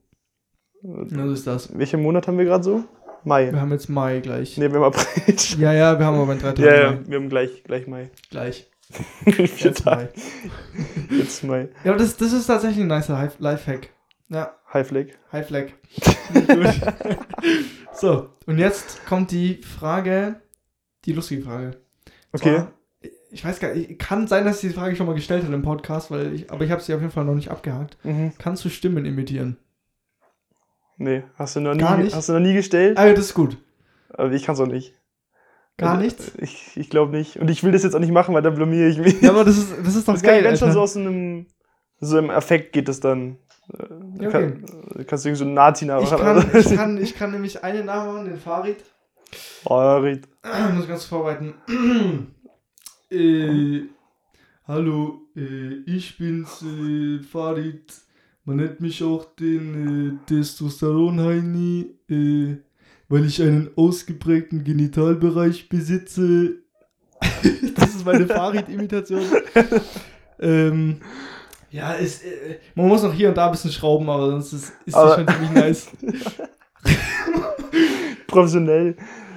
[0.82, 1.76] Ja, so ist das.
[1.76, 2.84] Welchen Monat haben wir gerade so?
[3.24, 3.52] Mai.
[3.52, 4.56] Wir haben jetzt Mai gleich.
[4.58, 5.34] Ne, wir haben April.
[5.58, 8.10] Ja, ja, wir haben aber in drei Tagen ja, ja, wir haben gleich, gleich Mai.
[8.30, 8.70] Gleich.
[9.56, 9.84] Jetzt.
[9.84, 10.08] Mai.
[11.10, 11.68] Jetzt Mai.
[11.84, 13.90] Ja, aber das, das ist tatsächlich ein nicer Lifehack.
[14.28, 15.06] Ja, High Flag.
[15.32, 15.66] High Flag.
[16.32, 16.80] Gut.
[17.92, 20.40] so, und jetzt kommt die Frage,
[21.04, 21.78] die lustige Frage.
[22.32, 22.56] Okay.
[22.56, 22.72] zwar,
[23.30, 25.62] Ich weiß gar nicht, kann sein, dass ich die Frage schon mal gestellt habe im
[25.62, 27.96] Podcast, weil ich, aber ich habe sie auf jeden Fall noch nicht abgehakt.
[28.04, 28.32] Mhm.
[28.38, 29.56] Kannst du Stimmen imitieren?
[30.98, 32.14] Nee, hast du noch nie, Gar nicht?
[32.14, 32.98] Hast du noch nie gestellt?
[32.98, 33.56] Ah, das ist gut.
[34.10, 34.94] Aber ich kann es auch nicht.
[35.78, 36.32] Gar Also, nichts?
[36.38, 37.36] Ich, ich glaube nicht.
[37.38, 39.20] Und ich will das jetzt auch nicht machen, weil dann blamiere ich mich.
[39.22, 40.42] Ja, aber das ist, das ist doch das kann geil.
[40.42, 40.74] ganz schon Alter.
[40.74, 41.46] so aus einem,
[42.00, 43.38] so im Affekt geht es dann.
[43.72, 44.64] Äh, Ja, kann,
[44.96, 46.18] äh, kannst du irgend so einen Nazi Ich nachmachen?
[46.50, 48.84] kann, ich, kann, ich kann nämlich einen nachmachen, den Farid.
[49.64, 50.28] Farid.
[50.68, 51.54] Ich muss ganz vorbereiten.
[53.10, 53.82] äh,
[54.66, 57.92] hallo, äh, ich bin's, äh, Farid.
[58.44, 62.56] Man nennt mich auch den äh, Testosteron-Heini, äh,
[63.08, 66.56] weil ich einen ausgeprägten Genitalbereich besitze.
[67.74, 69.22] das ist meine Farid-Imitation.
[70.40, 70.96] ähm,
[71.70, 74.72] ja, ist, äh, man muss noch hier und da ein bisschen schrauben, aber sonst ist,
[74.86, 75.88] ist Aber- das schon ziemlich nice.
[78.26, 78.96] Professionell.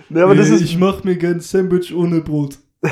[0.10, 0.62] Ne, aber das äh, ist.
[0.62, 2.58] ich mache mir gern Sandwich ohne Brot.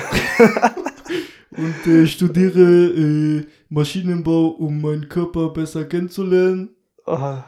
[1.51, 6.69] Und äh, studiere äh, Maschinenbau, um meinen Körper besser kennenzulernen.
[7.05, 7.43] Ah.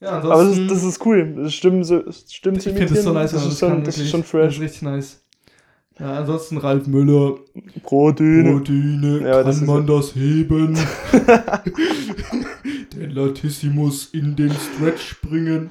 [0.00, 1.34] Ja, Aber das ist, das ist cool.
[1.36, 3.84] Das stimmt, so, das stimmt ich finde das so nice, Das wenn man ist schon,
[3.84, 4.54] das ist schon Das fresh.
[4.56, 5.20] ist richtig nice.
[5.98, 7.34] Ja, ansonsten Ralf Müller,
[7.82, 8.52] Proteine.
[8.52, 10.74] Proteine, Ja, das kann man das heben?
[12.96, 15.70] Den Latissimus in den Stretch bringen.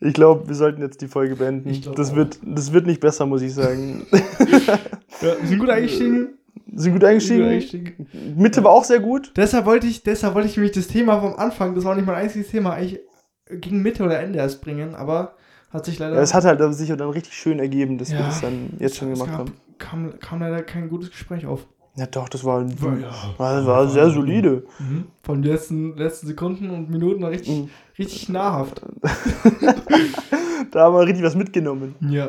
[0.00, 1.70] Ich glaube, wir sollten jetzt die Folge beenden.
[1.80, 4.06] Glaub Das wird, das wird nicht besser, muss ich sagen.
[5.22, 6.28] Ja, sind gut eingestiegen.
[6.74, 8.06] Sind gut Gut eingestiegen.
[8.36, 9.32] Mitte war auch sehr gut.
[9.36, 12.14] Deshalb wollte ich, deshalb wollte ich nämlich das Thema vom Anfang, das war nicht mein
[12.14, 13.00] einziges Thema, eigentlich
[13.58, 15.34] gegen Mitte oder Ende erst bringen, aber
[15.70, 16.16] hat sich leider.
[16.16, 18.26] Ja, es hat halt sich dann richtig schön ergeben, dass wir Ja.
[18.26, 19.52] das dann jetzt schon gemacht gab, haben.
[19.78, 21.66] Kam, kam leider kein gutes Gespräch auf.
[21.96, 23.10] Ja, doch, das war, War- ja.
[23.36, 24.64] war, war sehr solide.
[25.22, 27.70] Von den letzten, letzten Sekunden und Minuten war richtig, Mhm.
[27.98, 28.80] richtig nahrhaft.
[30.72, 31.94] Da haben wir richtig was mitgenommen.
[32.00, 32.28] Ja.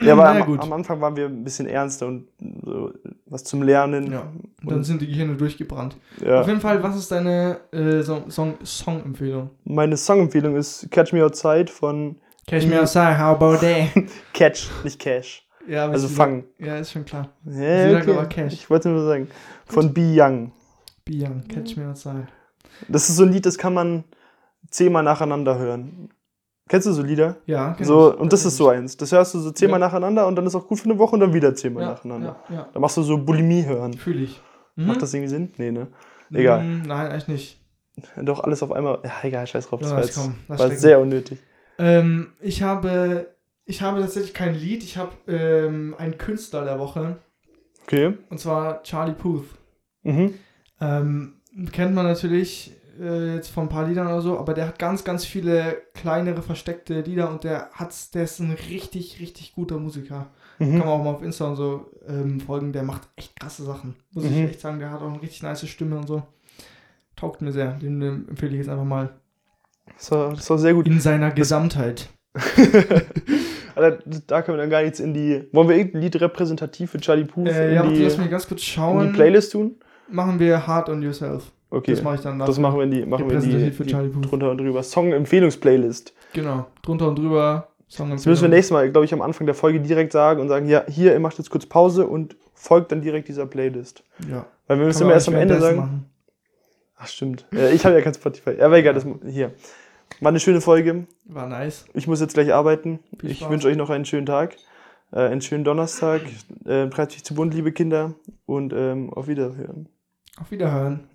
[0.00, 0.60] Ja, aber naja, am, gut.
[0.60, 2.28] am Anfang waren wir ein bisschen ernster und
[2.64, 2.92] so
[3.26, 4.10] was zum Lernen.
[4.12, 4.30] Ja.
[4.62, 5.96] Und dann sind die Gehirne durchgebrannt.
[6.24, 6.40] Ja.
[6.40, 9.50] Auf jeden Fall, was ist deine äh, Song, Song, Song-Empfehlung?
[9.64, 13.88] Meine Songempfehlung ist Catch Me Outside von Catch me outside, how about that?
[14.32, 15.46] Catch, nicht Cash.
[15.68, 16.44] Ja, Also ich- fangen.
[16.58, 17.28] Ja, ist schon klar.
[17.44, 18.54] Ja, sagt aber Cash.
[18.54, 19.28] Ich wollte nur sagen.
[19.66, 20.52] Von Be Young.
[21.04, 22.26] Be young, catch me outside.
[22.88, 24.04] Das ist so ein Lied, das kann man
[24.70, 26.10] zehnmal nacheinander hören.
[26.68, 27.36] Kennst du so Lieder?
[27.46, 28.20] Ja, So, ich.
[28.20, 28.96] und das ist so eins.
[28.96, 29.86] Das hörst du so zehnmal Ja.
[29.86, 32.36] nacheinander und dann ist auch gut für eine Woche und dann wieder zehnmal Ja, nacheinander.
[32.50, 32.68] ja, ja.
[32.72, 33.94] Da machst du so Bulimie hören.
[33.94, 34.40] Fühle ich.
[34.76, 34.86] Mhm.
[34.86, 35.52] Macht das irgendwie Sinn?
[35.56, 35.88] Nee, ne?
[36.32, 36.62] Egal.
[36.62, 37.60] Mm, Nein, eigentlich nicht.
[38.22, 39.00] Doch alles auf einmal.
[39.02, 39.80] Ja, egal, scheiß drauf.
[39.80, 41.38] Das war jetzt lass war sehr unnötig.
[41.78, 43.28] Ähm, ich habe,
[43.64, 44.82] ich habe tatsächlich kein Lied.
[44.84, 47.16] Ich habe ähm, einen Künstler der Woche.
[47.84, 48.12] Okay.
[48.28, 49.46] Und zwar Charlie Puth.
[50.02, 50.34] Mhm.
[50.80, 51.40] Ähm,
[51.72, 55.04] kennt man natürlich äh, jetzt von ein paar Liedern oder so, aber der hat ganz,
[55.04, 60.26] ganz viele kleinere versteckte Lieder und der hat, der ist ein richtig, richtig guter Musiker.
[60.58, 60.78] Kann Mhm.
[60.78, 62.72] man auch mal auf Insta und so ähm, folgen.
[62.72, 63.94] Der macht echt krasse Sachen.
[64.12, 64.46] Muss ich Mhm.
[64.48, 64.78] echt sagen.
[64.80, 66.22] Der hat auch eine richtig nice Stimme und so.
[67.14, 67.72] Taugt mir sehr.
[67.72, 69.10] Den, ähm, empfehle ich jetzt einfach mal.
[69.96, 70.86] Das, war, das war sehr gut.
[70.88, 72.08] In seiner Gesamtheit.
[73.74, 75.44] Alter, da können wir dann gar nichts in die.
[75.52, 78.48] Wollen wir irgendein Lied repräsentativ für Charlie Puth Äh, in, ja, die, lass mich ganz
[78.48, 79.06] kurz in schauen.
[79.08, 79.76] die Playlist tun?
[80.10, 81.52] Machen wir Hard on Yourself.
[81.70, 81.92] Okay.
[81.92, 82.46] Das mache ich dann nach.
[82.46, 84.82] Das machen wir in die, machen wir die, für die Charlie drunter und drüber.
[84.82, 86.14] Song-Empfehlungsplaylist.
[86.32, 86.66] Genau.
[86.82, 87.68] Drunter und drüber.
[87.88, 90.48] Song Das müssen wir nächstes Mal, glaube ich, am Anfang der Folge direkt sagen und
[90.48, 94.04] sagen, ja, hier, ihr macht jetzt kurz Pause und folgt dann direkt dieser Playlist.
[94.30, 94.46] Ja.
[94.66, 95.76] Weil wir müssen immer erst am Ende sagen.
[95.78, 96.10] machen.
[96.96, 97.46] Ach, stimmt.
[97.54, 98.52] Äh, ich habe ja kein Spotify.
[98.58, 99.52] Ja, aber egal, das, hier.
[100.20, 101.06] War eine schöne Folge.
[101.26, 101.86] War nice.
[101.94, 102.98] Ich muss jetzt gleich arbeiten.
[103.18, 104.56] Viel ich wünsche euch noch einen schönen Tag,
[105.12, 106.22] äh, einen schönen Donnerstag.
[106.64, 108.14] Äh, treibt sich zu bunt, liebe Kinder.
[108.46, 109.88] Und ähm, auf Wiederhören.
[110.40, 111.08] Auf Wiederhören.